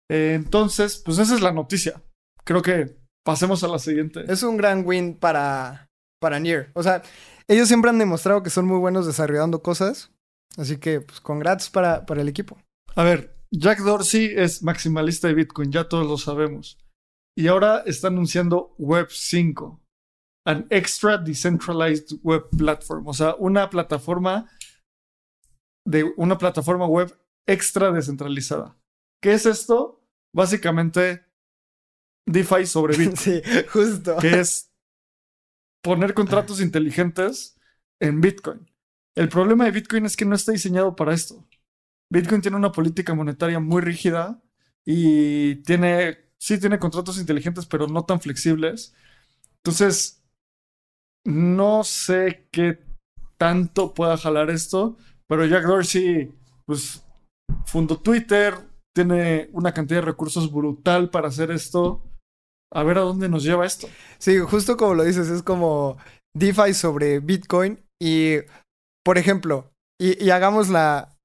[0.10, 2.02] Eh, entonces, pues esa es la noticia.
[2.44, 4.24] Creo que pasemos a la siguiente.
[4.28, 5.90] Es un gran win para,
[6.22, 6.72] para Nier.
[6.76, 7.02] O sea,
[7.48, 10.12] ellos siempre han demostrado que son muy buenos desarrollando cosas.
[10.58, 12.58] Así que, pues, congrats para, para el equipo.
[12.96, 16.78] A ver, Jack Dorsey es maximalista de Bitcoin, ya todos lo sabemos.
[17.38, 19.82] Y ahora está anunciando Web 5,
[20.48, 24.50] an extra decentralized web platform, o sea, una plataforma
[25.86, 27.14] de una plataforma web
[27.48, 28.78] extra descentralizada.
[29.22, 30.02] ¿Qué es esto?
[30.34, 31.26] Básicamente
[32.26, 33.18] DeFi sobre Bitcoin.
[33.18, 34.18] sí, justo.
[34.18, 34.72] Que es
[35.84, 37.60] poner contratos inteligentes
[38.00, 38.70] en Bitcoin.
[39.16, 41.48] El problema de Bitcoin es que no está diseñado para esto.
[42.12, 44.42] Bitcoin tiene una política monetaria muy rígida
[44.84, 48.94] y tiene, sí tiene contratos inteligentes, pero no tan flexibles.
[49.58, 50.24] Entonces,
[51.24, 52.80] no sé qué
[53.38, 56.32] tanto pueda jalar esto, pero Jack Dorsey,
[56.66, 57.05] pues,
[57.66, 58.56] fundó Twitter,
[58.96, 62.04] tiene una cantidad de recursos brutal para hacer esto.
[62.74, 63.88] A ver a dónde nos lleva esto.
[64.18, 65.98] Sí, justo como lo dices, es como
[66.36, 68.38] DeFi sobre Bitcoin y,
[69.06, 69.72] por ejemplo,
[70.02, 71.16] y, hagamos la,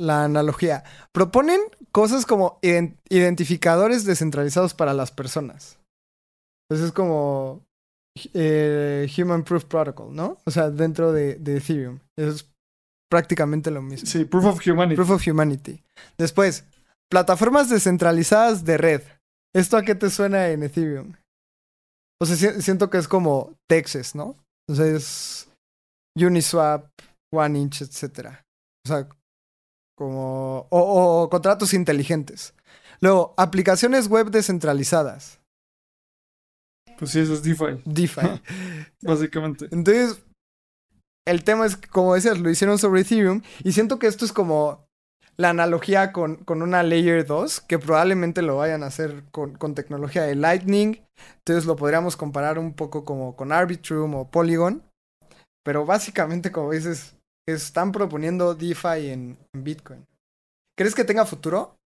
[0.00, 1.60] la analogía, proponen
[1.92, 5.78] cosas como ident- identificadores descentralizados para las personas.
[6.68, 7.64] Entonces es como
[8.32, 10.38] eh, Human Proof Protocol, ¿no?
[10.46, 11.98] O sea, dentro de, de Ethereum.
[12.16, 12.48] Es
[13.10, 14.06] prácticamente lo mismo.
[14.08, 14.96] Sí, Proof of Humanity.
[14.96, 15.82] Proof of Humanity.
[16.18, 16.64] Después,
[17.10, 19.02] plataformas descentralizadas de red.
[19.54, 21.14] ¿Esto a qué te suena en Ethereum?
[22.20, 24.36] O sea, si- siento que es como Texas, ¿no?
[24.68, 25.48] O sea, es
[26.16, 26.88] Uniswap,
[27.32, 28.44] OneInch, etcétera.
[28.84, 29.08] O sea,
[29.96, 30.66] como...
[30.70, 32.54] O, o contratos inteligentes.
[33.00, 35.40] Luego, aplicaciones web descentralizadas.
[36.98, 38.40] Pues sí, eso es DeFi, DeFi.
[39.02, 39.68] básicamente.
[39.70, 40.18] Entonces,
[41.26, 44.86] el tema es, como decías, lo hicieron sobre Ethereum y siento que esto es como
[45.36, 49.74] la analogía con, con una Layer 2, que probablemente lo vayan a hacer con, con
[49.74, 51.02] tecnología de Lightning.
[51.38, 54.82] Entonces lo podríamos comparar un poco como con Arbitrum o Polygon.
[55.62, 57.16] Pero básicamente, como dices,
[57.46, 60.06] están proponiendo DeFi en, en Bitcoin.
[60.78, 61.76] ¿Crees que tenga futuro?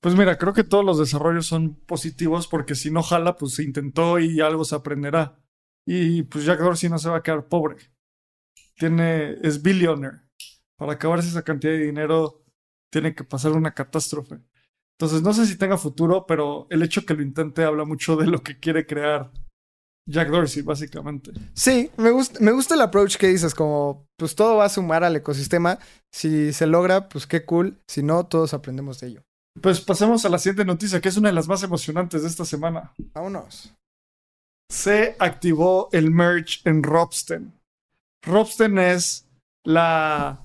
[0.00, 3.62] Pues mira, creo que todos los desarrollos son positivos porque si no jala, pues se
[3.62, 5.38] intentó y algo se aprenderá.
[5.86, 7.76] Y pues Jack Dorsey no se va a quedar pobre.
[8.80, 10.22] Tiene, es billionaire.
[10.78, 12.42] Para acabarse esa cantidad de dinero,
[12.90, 14.40] tiene que pasar una catástrofe.
[14.98, 18.26] Entonces, no sé si tenga futuro, pero el hecho que lo intente habla mucho de
[18.26, 19.30] lo que quiere crear
[20.06, 21.30] Jack Dorsey, básicamente.
[21.52, 25.04] Sí, me gusta, me gusta el approach que dices, como pues todo va a sumar
[25.04, 25.78] al ecosistema.
[26.10, 27.82] Si se logra, pues qué cool.
[27.86, 29.22] Si no, todos aprendemos de ello.
[29.60, 32.46] Pues pasemos a la siguiente noticia, que es una de las más emocionantes de esta
[32.46, 32.94] semana.
[33.12, 33.74] Vámonos.
[34.70, 37.59] se activó el merge en Robsten.
[38.22, 39.28] Robsten es
[39.64, 40.44] la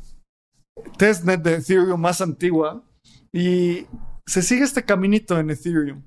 [0.97, 2.83] testnet de Ethereum más antigua
[3.31, 3.85] y
[4.25, 6.03] se sigue este caminito en Ethereum.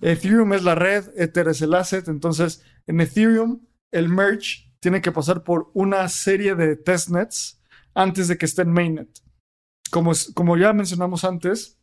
[0.00, 5.12] Ethereum es la red, Ether es el asset, entonces en Ethereum el merge tiene que
[5.12, 7.60] pasar por una serie de testnets
[7.94, 9.08] antes de que esté en mainnet.
[9.90, 11.80] Como, como ya mencionamos antes,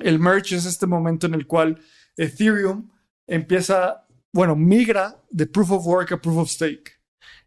[0.00, 1.80] el merge es este momento en el cual
[2.16, 2.90] Ethereum
[3.28, 6.93] empieza bueno, migra de proof of work a proof of stake.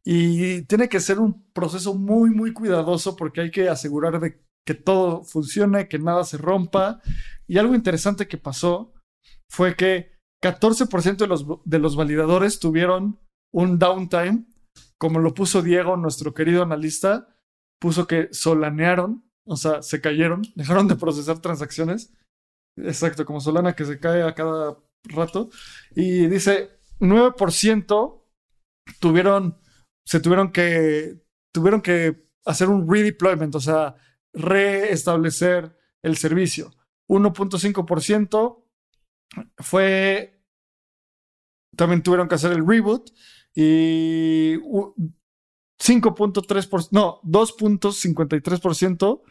[0.09, 4.73] Y tiene que ser un proceso muy, muy cuidadoso porque hay que asegurar de que
[4.73, 7.01] todo funcione, que nada se rompa.
[7.45, 8.93] Y algo interesante que pasó
[9.49, 13.19] fue que 14% de los, de los validadores tuvieron
[13.53, 14.45] un downtime,
[14.97, 17.35] como lo puso Diego, nuestro querido analista,
[17.77, 22.13] puso que solanearon, o sea, se cayeron, dejaron de procesar transacciones.
[22.77, 25.49] Exacto, como Solana que se cae a cada rato.
[25.97, 26.69] Y dice,
[27.01, 28.23] 9%
[29.01, 29.59] tuvieron,
[30.07, 31.21] se tuvieron que,
[31.53, 33.95] tuvieron que hacer un redeployment, o sea,
[34.33, 36.71] reestablecer el servicio.
[37.09, 38.63] 1.5%
[39.57, 40.41] fue,
[41.75, 43.09] también tuvieron que hacer el reboot
[43.53, 44.95] y u-
[45.79, 49.21] 5.3%, no, 2.53%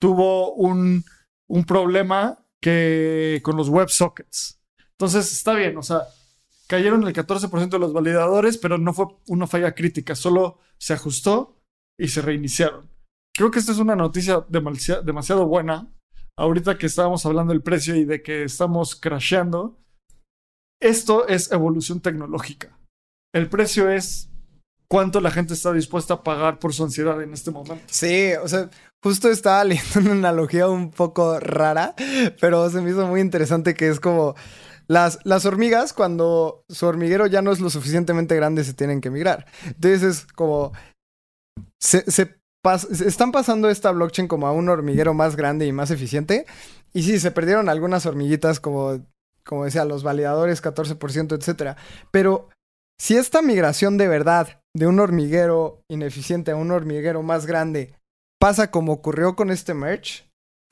[0.00, 1.04] tuvo un,
[1.48, 4.60] un problema que con los WebSockets.
[4.92, 6.02] Entonces está bien, o sea,
[6.66, 11.60] cayeron el 14% de los validadores, pero no fue una falla crítica, solo se ajustó
[11.98, 12.90] y se reiniciaron.
[13.34, 15.92] Creo que esta es una noticia demasiado, buena.
[16.38, 19.78] Ahorita que estábamos hablando del precio y de que estamos crasheando,
[20.80, 22.78] esto es evolución tecnológica.
[23.34, 24.30] El precio es
[24.88, 27.84] cuánto la gente está dispuesta a pagar por su ansiedad en este momento.
[27.88, 28.70] Sí, o sea,
[29.02, 31.94] justo estaba leyendo una analogía un poco rara,
[32.40, 34.34] pero se me hizo muy interesante que es como
[34.88, 39.10] las, las hormigas cuando su hormiguero ya no es lo suficientemente grande se tienen que
[39.10, 39.46] migrar.
[39.64, 40.72] Entonces es como
[41.80, 42.04] se,
[43.06, 46.46] están pasando esta blockchain como a un hormiguero más grande y más eficiente.
[46.92, 49.04] Y sí, se perdieron algunas hormiguitas como,
[49.44, 51.76] como decía, los validadores 14%, etcétera.
[52.10, 52.48] Pero
[52.98, 57.94] si esta migración de verdad de un hormiguero ineficiente a un hormiguero más grande
[58.40, 60.25] pasa como ocurrió con este merge,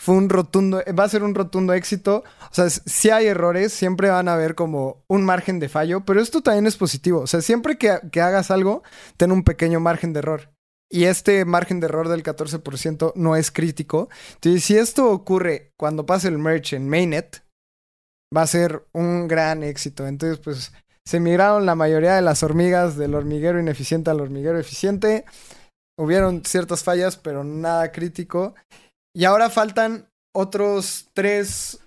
[0.05, 2.25] fue un rotundo, va a ser un rotundo éxito.
[2.51, 6.21] O sea, si hay errores, siempre van a haber como un margen de fallo, pero
[6.21, 7.21] esto también es positivo.
[7.21, 8.83] O sea, siempre que, que hagas algo,
[9.17, 10.51] ten un pequeño margen de error.
[10.91, 14.11] Y este margen de error del 14% no es crítico.
[14.35, 17.43] Entonces, si esto ocurre cuando pase el merge en mainnet,
[18.37, 20.07] va a ser un gran éxito.
[20.07, 20.71] Entonces, pues
[21.07, 25.25] se migraron la mayoría de las hormigas del hormiguero ineficiente al hormiguero eficiente.
[25.97, 28.55] Hubieron ciertas fallas, pero nada crítico.
[29.15, 31.81] Y ahora faltan otros tres,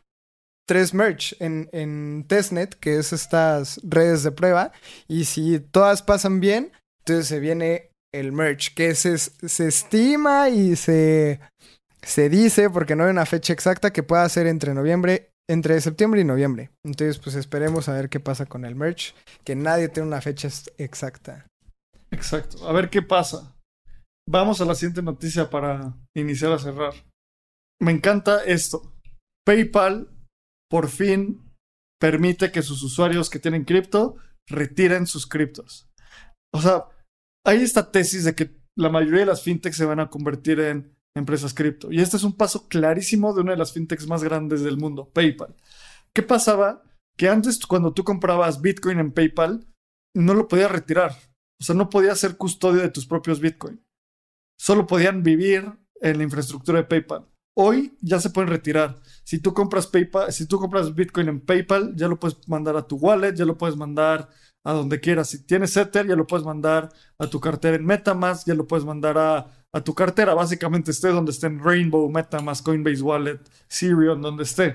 [0.66, 4.72] tres merge en, en testnet, que es estas redes de prueba.
[5.08, 10.76] Y si todas pasan bien, entonces se viene el merch, que se, se estima y
[10.76, 11.40] se,
[12.02, 16.22] se dice, porque no hay una fecha exacta, que pueda ser entre noviembre, entre septiembre
[16.22, 16.72] y noviembre.
[16.86, 19.14] Entonces, pues esperemos a ver qué pasa con el merch,
[19.44, 20.48] que nadie tiene una fecha
[20.78, 21.46] exacta.
[22.12, 22.68] Exacto.
[22.68, 23.54] A ver qué pasa.
[24.30, 26.94] Vamos a la siguiente noticia para iniciar a cerrar.
[27.80, 28.94] Me encanta esto.
[29.46, 30.10] PayPal
[30.70, 31.54] por fin
[32.00, 34.18] permite que sus usuarios que tienen cripto
[34.48, 35.90] retiren sus criptos.
[36.54, 36.86] O sea,
[37.46, 40.96] hay esta tesis de que la mayoría de las fintechs se van a convertir en
[41.16, 41.92] empresas cripto.
[41.92, 45.10] Y este es un paso clarísimo de una de las fintechs más grandes del mundo,
[45.10, 45.56] PayPal.
[46.14, 46.84] ¿Qué pasaba?
[47.18, 49.68] Que antes cuando tú comprabas Bitcoin en PayPal,
[50.16, 51.12] no lo podías retirar.
[51.60, 53.84] O sea, no podías ser custodio de tus propios Bitcoin.
[54.60, 57.28] Solo podían vivir en la infraestructura de PayPal.
[57.60, 59.00] Hoy ya se pueden retirar.
[59.24, 59.90] Si tú compras
[60.94, 64.30] Bitcoin en PayPal, ya lo puedes mandar a tu wallet, ya lo puedes mandar
[64.64, 65.30] a donde quieras.
[65.30, 68.86] Si tienes Ether, ya lo puedes mandar a tu cartera en MetaMask, ya lo puedes
[68.86, 70.36] mandar a, a tu cartera.
[70.36, 74.74] Básicamente esté donde esté en Rainbow, MetaMask, Coinbase Wallet, Sirion, donde esté.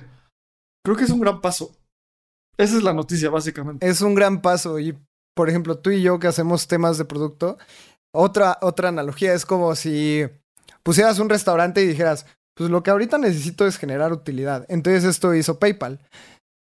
[0.85, 1.76] Creo que es un gran paso.
[2.59, 3.89] Esa es la noticia, básicamente.
[3.89, 4.99] Es un gran paso y,
[5.37, 7.59] por ejemplo, tú y yo que hacemos temas de producto,
[8.12, 10.24] otra, otra analogía es como si
[10.83, 14.67] pusieras un restaurante y dijeras, pues lo que ahorita necesito es generar utilidad.
[14.69, 16.01] Entonces esto hizo PayPal.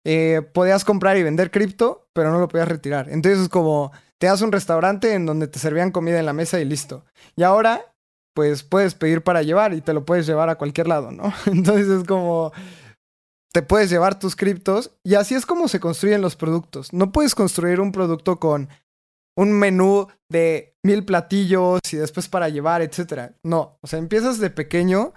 [0.06, 3.10] Eh, podías comprar y vender cripto, pero no lo podías retirar.
[3.10, 6.60] Entonces es como, te das un restaurante en donde te servían comida en la mesa
[6.60, 7.06] y listo.
[7.36, 7.94] Y ahora,
[8.34, 11.34] pues puedes pedir para llevar y te lo puedes llevar a cualquier lado, ¿no?
[11.46, 12.52] Entonces es como,
[13.54, 16.92] te puedes llevar tus criptos y así es como se construyen los productos.
[16.92, 18.70] No puedes construir un producto con
[19.36, 23.36] un menú de mil platillos y después para llevar, etcétera.
[23.44, 25.14] No, o sea, empiezas de pequeño,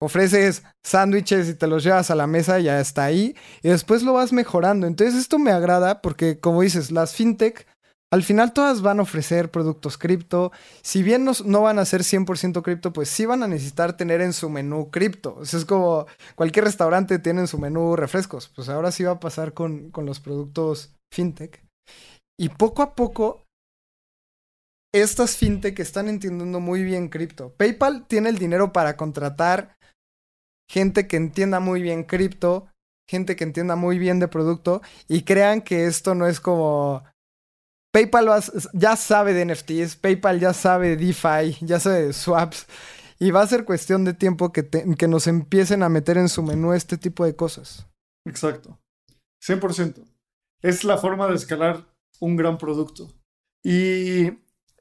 [0.00, 4.12] ofreces sándwiches y te los llevas a la mesa ya está ahí y después lo
[4.12, 4.86] vas mejorando.
[4.86, 7.66] Entonces esto me agrada porque como dices, las fintech
[8.14, 10.52] al final todas van a ofrecer productos cripto.
[10.82, 14.20] Si bien no, no van a ser 100% cripto, pues sí van a necesitar tener
[14.20, 15.42] en su menú cripto.
[15.42, 18.52] Es como cualquier restaurante tiene en su menú refrescos.
[18.54, 21.64] Pues ahora sí va a pasar con, con los productos fintech.
[22.38, 23.46] Y poco a poco,
[24.94, 27.52] estas fintech están entendiendo muy bien cripto.
[27.56, 29.76] PayPal tiene el dinero para contratar
[30.68, 32.68] gente que entienda muy bien cripto,
[33.08, 37.04] gente que entienda muy bien de producto y crean que esto no es como
[37.92, 38.28] PayPal
[38.72, 42.66] ya sabe de NFTs, PayPal ya sabe de DeFi, ya sabe de swaps.
[43.20, 46.42] Y va a ser cuestión de tiempo que, que nos empiecen a meter en su
[46.42, 47.86] menú este tipo de cosas.
[48.26, 48.80] Exacto.
[49.46, 50.04] 100%.
[50.60, 51.86] Es la forma de escalar
[52.20, 53.12] un gran producto.
[53.62, 54.32] Y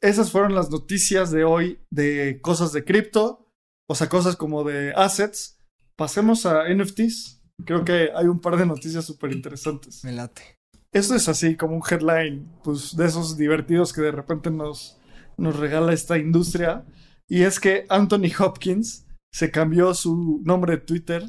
[0.01, 3.47] esas fueron las noticias de hoy de cosas de cripto,
[3.87, 5.59] o sea, cosas como de assets.
[5.95, 7.41] Pasemos a NFTs.
[7.65, 10.03] Creo que hay un par de noticias súper interesantes.
[10.03, 10.57] Me late.
[10.91, 14.97] Esto es así como un headline, pues de esos divertidos que de repente nos,
[15.37, 16.85] nos regala esta industria.
[17.27, 21.23] Y es que Anthony Hopkins se cambió su nombre de Twitter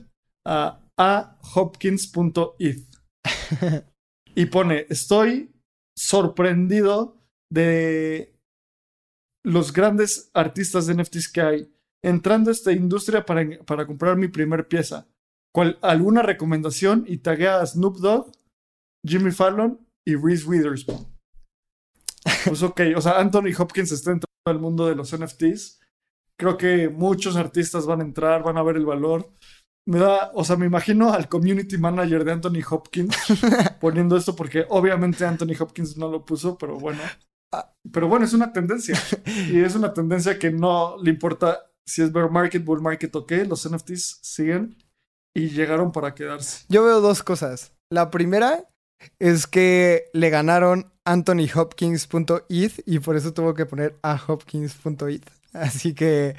[0.47, 2.87] a ahopkins.eth.
[4.35, 5.55] y pone, estoy
[5.97, 7.17] sorprendido
[7.51, 8.39] de
[9.45, 11.74] los grandes artistas de NFTs que hay
[12.05, 15.07] entrando a esta industria para, para comprar mi primer pieza.
[15.53, 17.05] ¿Cuál, ¿Alguna recomendación?
[17.07, 18.33] Y taguea a Snoop Dogg
[19.07, 21.07] Jimmy Fallon y Reese Witherspoon.
[22.47, 25.81] Pues ok, o sea, Anthony Hopkins está entrando al mundo de los NFTs.
[26.39, 29.31] Creo que muchos artistas van a entrar, van a ver el valor.
[29.87, 33.17] Me da, o sea, me imagino al community manager de Anthony Hopkins
[33.81, 37.01] poniendo esto porque obviamente Anthony Hopkins no lo puso, pero bueno.
[37.93, 38.99] Pero bueno, es una tendencia.
[39.51, 43.27] Y es una tendencia que no le importa si es bear market, bull market o
[43.27, 43.45] qué.
[43.45, 44.77] Los NFTs siguen
[45.35, 46.65] y llegaron para quedarse.
[46.69, 47.73] Yo veo dos cosas.
[47.91, 48.69] La primera
[49.19, 55.29] es que le ganaron anthonyhopkins.eth y por eso tuvo que poner a hopkins.eth.
[55.53, 56.37] Así que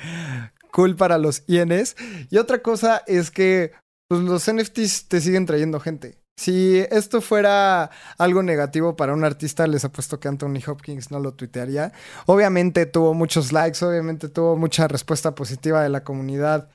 [0.72, 1.96] cool para los INs.
[2.30, 3.72] Y otra cosa es que
[4.10, 6.18] pues, los NFTs te siguen trayendo gente.
[6.38, 11.34] Si esto fuera algo negativo para un artista, les apuesto que Anthony Hopkins no lo
[11.34, 11.94] tuitearía.
[12.26, 16.70] Obviamente tuvo muchos likes, obviamente tuvo mucha respuesta positiva de la comunidad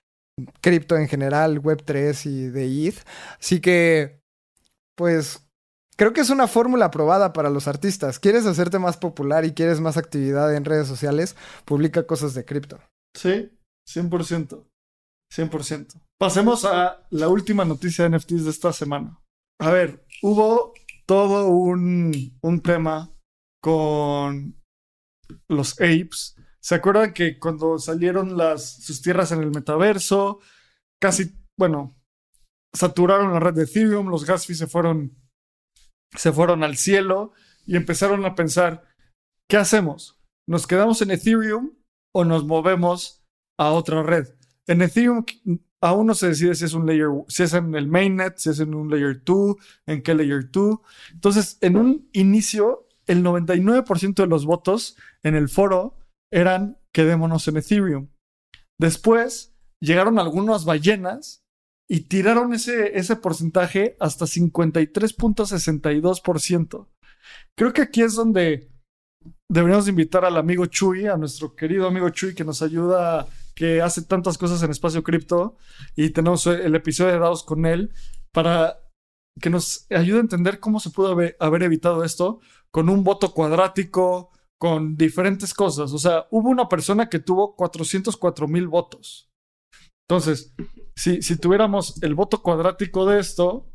[0.62, 3.04] cripto en general, Web3 y de ETH.
[3.38, 4.22] Así que,
[4.96, 5.46] pues,
[5.96, 8.18] creo que es una fórmula probada para los artistas.
[8.18, 11.36] ¿Quieres hacerte más popular y quieres más actividad en redes sociales?
[11.66, 12.80] Publica cosas de cripto.
[13.14, 13.50] Sí,
[13.86, 14.64] 100%.
[15.30, 16.00] 100%.
[16.18, 19.20] Pasemos a la última noticia de NFTs de esta semana.
[19.60, 20.72] A ver, hubo
[21.06, 23.14] todo un, un tema
[23.62, 24.60] con
[25.48, 26.34] los apes.
[26.60, 30.40] ¿Se acuerdan que cuando salieron las, sus tierras en el metaverso,
[31.00, 31.94] casi, bueno,
[32.72, 35.16] saturaron la red de Ethereum, los gas se fueron
[36.16, 37.32] se fueron al cielo
[37.66, 38.84] y empezaron a pensar,
[39.48, 40.20] ¿qué hacemos?
[40.48, 41.76] ¿nos quedamos en Ethereum
[42.12, 43.24] o nos movemos
[43.56, 44.26] a otra red?
[44.70, 45.24] En Ethereum
[45.80, 48.60] aún no se decide si es un layer, si es en el mainnet, si es
[48.60, 49.56] en un layer 2,
[49.86, 50.78] en qué layer 2.
[51.12, 55.98] Entonces, en un inicio, el 99% de los votos en el foro
[56.32, 58.10] eran quedémonos en Ethereum.
[58.78, 61.42] Después llegaron algunas ballenas
[61.88, 66.86] y tiraron ese, ese porcentaje hasta 53.62%.
[67.58, 68.70] Creo que aquí es donde
[69.50, 73.26] deberíamos invitar al amigo Chuy, a nuestro querido amigo Chuy, que nos ayuda,
[73.60, 75.58] que hace tantas cosas en Espacio Cripto,
[75.94, 77.92] y tenemos el episodio de Dados con él,
[78.32, 78.80] para
[79.38, 82.40] que nos ayude a entender cómo se pudo haber, evitado esto
[82.70, 85.92] con un voto cuadrático, con diferentes cosas.
[85.92, 89.28] O sea, hubo una persona que tuvo 404 mil votos.
[90.08, 90.54] Entonces,
[90.96, 93.70] si, si tuviéramos el voto cuadrático de esto,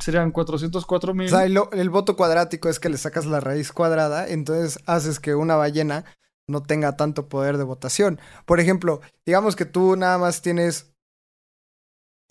[0.00, 1.26] serían 404 mil.
[1.26, 5.36] O sea, el, voto cuadrático es que le sacas la raíz cuadrada, entonces haces que
[5.36, 6.04] una ballena
[6.48, 8.20] no tenga tanto poder de votación.
[8.46, 10.92] Por ejemplo, digamos que tú nada más tienes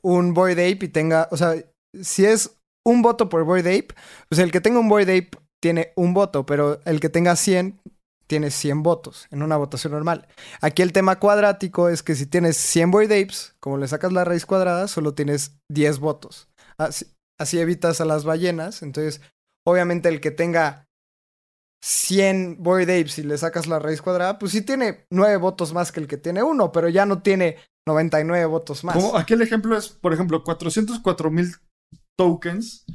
[0.02, 1.56] un Void Ape y tenga, o sea,
[2.02, 3.96] si es un voto por Void Ape,
[4.30, 7.80] pues el que tenga un Void Ape tiene un voto, pero el que tenga 100
[8.28, 10.28] tiene 100 votos en una votación normal.
[10.62, 14.24] Aquí el tema cuadrático es que si tienes 100 Void Apes, como le sacas la
[14.24, 16.50] raíz cuadrada, solo tienes 10 votos.
[16.78, 17.06] Así,
[17.40, 18.82] así evitas a las ballenas.
[18.82, 19.22] Entonces,
[19.66, 20.88] obviamente el que tenga
[21.84, 25.92] 100 Void Apes y le sacas la raíz cuadrada, pues sí tiene 9 votos más
[25.92, 28.96] que el que tiene uno, pero ya no tiene 99 votos más.
[28.96, 31.54] Como aquí el ejemplo es, por ejemplo, 404 mil
[32.18, 32.86] tokens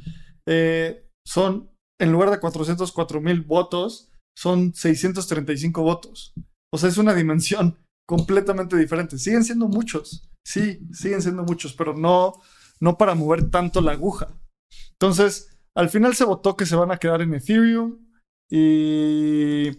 [0.47, 1.69] eh, son,
[2.01, 6.33] en lugar de 404 mil votos, son 635 votos.
[6.73, 7.77] O sea, es una dimensión
[8.07, 9.19] completamente diferente.
[9.19, 12.41] Siguen siendo muchos, sí, siguen siendo muchos, pero no,
[12.79, 14.29] no para mover tanto la aguja.
[14.93, 18.08] Entonces, al final se votó que se van a quedar en Ethereum
[18.49, 19.69] y,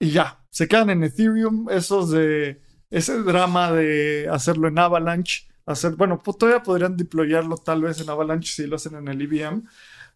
[0.00, 1.68] y ya, se quedan en Ethereum.
[1.70, 7.82] Esos de ese drama de hacerlo en Avalanche, hacer, bueno, pues todavía podrían deployarlo tal
[7.82, 9.64] vez en Avalanche si lo hacen en el EVM,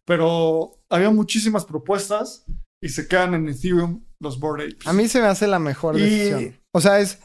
[0.05, 2.45] pero había muchísimas propuestas
[2.81, 4.87] y se quedan en Ethereum los Board Apes.
[4.87, 6.59] A mí se me hace la mejor decisión.
[6.73, 7.19] O sea, es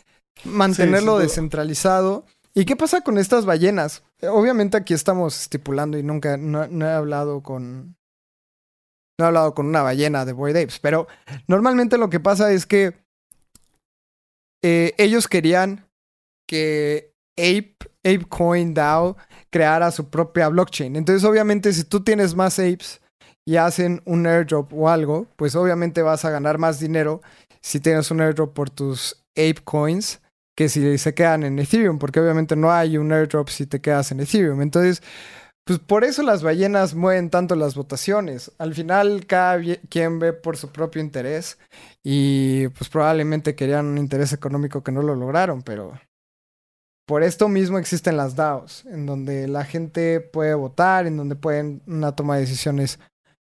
[0.43, 2.25] mantenerlo sí, descentralizado.
[2.53, 4.03] ¿Y qué pasa con estas ballenas?
[4.21, 7.95] Obviamente aquí estamos estipulando y nunca no, no, he hablado con.
[9.19, 11.07] No he hablado con una ballena de Boyd Apes, pero
[11.47, 12.93] normalmente lo que pasa es que
[14.63, 15.87] eh, ellos querían
[16.47, 19.17] que Ape, ApeCoin DAO
[19.49, 20.95] creara su propia blockchain.
[20.95, 23.01] Entonces, obviamente, si tú tienes más apes
[23.45, 27.21] y hacen un airdrop o algo, pues obviamente vas a ganar más dinero
[27.61, 30.21] si tienes un airdrop por tus ApeCoins
[30.55, 34.11] que si se quedan en Ethereum, porque obviamente no hay un airdrop si te quedas
[34.11, 34.61] en Ethereum.
[34.61, 35.03] Entonces,
[35.67, 38.53] pues por eso las ballenas mueven tanto las votaciones.
[38.57, 41.59] Al final, cada quien ve por su propio interés
[42.05, 45.99] y pues probablemente querían un interés económico que no lo lograron, pero
[47.05, 51.81] por esto mismo existen las DAOs, en donde la gente puede votar, en donde pueden
[51.85, 52.97] una toma de decisiones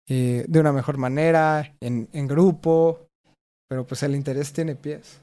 [0.10, 3.08] eh, de una mejor manera, en, en grupo,
[3.70, 5.22] pero pues el interés tiene pies.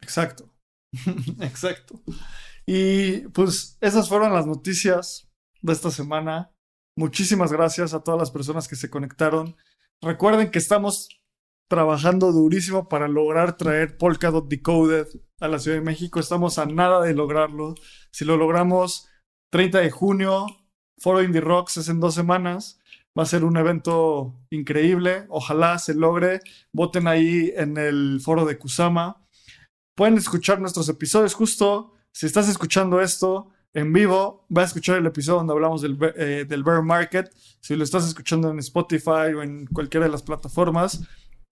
[0.00, 0.48] Exacto.
[1.40, 2.00] Exacto.
[2.64, 5.28] Y pues esas fueron las noticias
[5.64, 6.52] de esta semana.
[6.96, 9.56] Muchísimas gracias a todas las personas que se conectaron.
[10.02, 11.08] Recuerden que estamos
[11.68, 15.06] trabajando durísimo para lograr traer Polkadot Decoded
[15.40, 16.20] a la Ciudad de México.
[16.20, 17.74] Estamos a nada de lograrlo.
[18.10, 19.08] Si lo logramos,
[19.50, 20.46] 30 de junio,
[20.98, 22.78] Foro Indie Rocks es en dos semanas.
[23.18, 25.24] Va a ser un evento increíble.
[25.30, 26.40] Ojalá se logre.
[26.72, 29.26] Voten ahí en el foro de Kusama.
[29.96, 31.94] Pueden escuchar nuestros episodios justo.
[32.12, 36.46] Si estás escuchando esto en vivo, va a escuchar el episodio donde hablamos del, eh,
[36.48, 37.30] del bear market.
[37.60, 41.02] Si lo estás escuchando en Spotify o en cualquiera de las plataformas,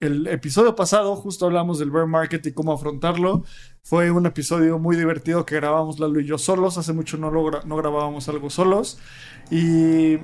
[0.03, 3.45] el episodio pasado justo hablamos del bear market y cómo afrontarlo.
[3.85, 6.77] Fue un episodio muy divertido que grabamos Lalo y yo solos.
[6.77, 8.99] Hace mucho no, lo, no grabábamos algo solos.
[9.49, 10.19] Y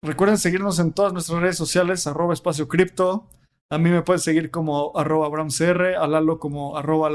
[0.00, 3.26] recuerden seguirnos en todas nuestras redes sociales, arroba espacio cripto.
[3.68, 7.08] A mí me pueden seguir como arroba abramcr, a Lalo como arroba.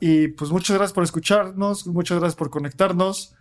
[0.00, 3.34] Y pues muchas gracias por escucharnos, muchas gracias por conectarnos.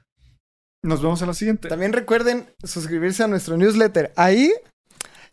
[0.84, 1.68] Nos vemos en la siguiente.
[1.68, 4.14] También recuerden suscribirse a nuestro newsletter.
[4.16, 4.54] Ahí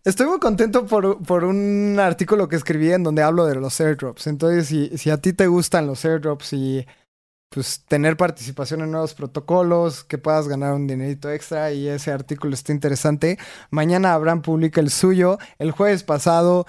[0.04, 4.26] estoy muy contento por, por un artículo que escribí en donde hablo de los airdrops.
[4.26, 6.86] Entonces, si, si a ti te gustan los airdrops y
[7.50, 12.54] pues tener participación en nuevos protocolos, que puedas ganar un dinerito extra y ese artículo
[12.54, 13.38] está interesante.
[13.70, 15.38] Mañana Abraham publica el suyo.
[15.58, 16.66] El jueves pasado,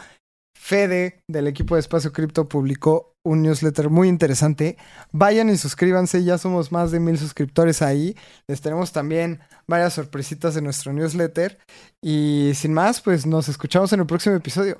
[0.53, 4.77] Fede del equipo de Espacio Cripto publicó un newsletter muy interesante.
[5.11, 8.15] Vayan y suscríbanse, ya somos más de mil suscriptores ahí.
[8.47, 11.57] Les tenemos también varias sorpresitas en nuestro newsletter.
[12.01, 14.79] Y sin más, pues nos escuchamos en el próximo episodio.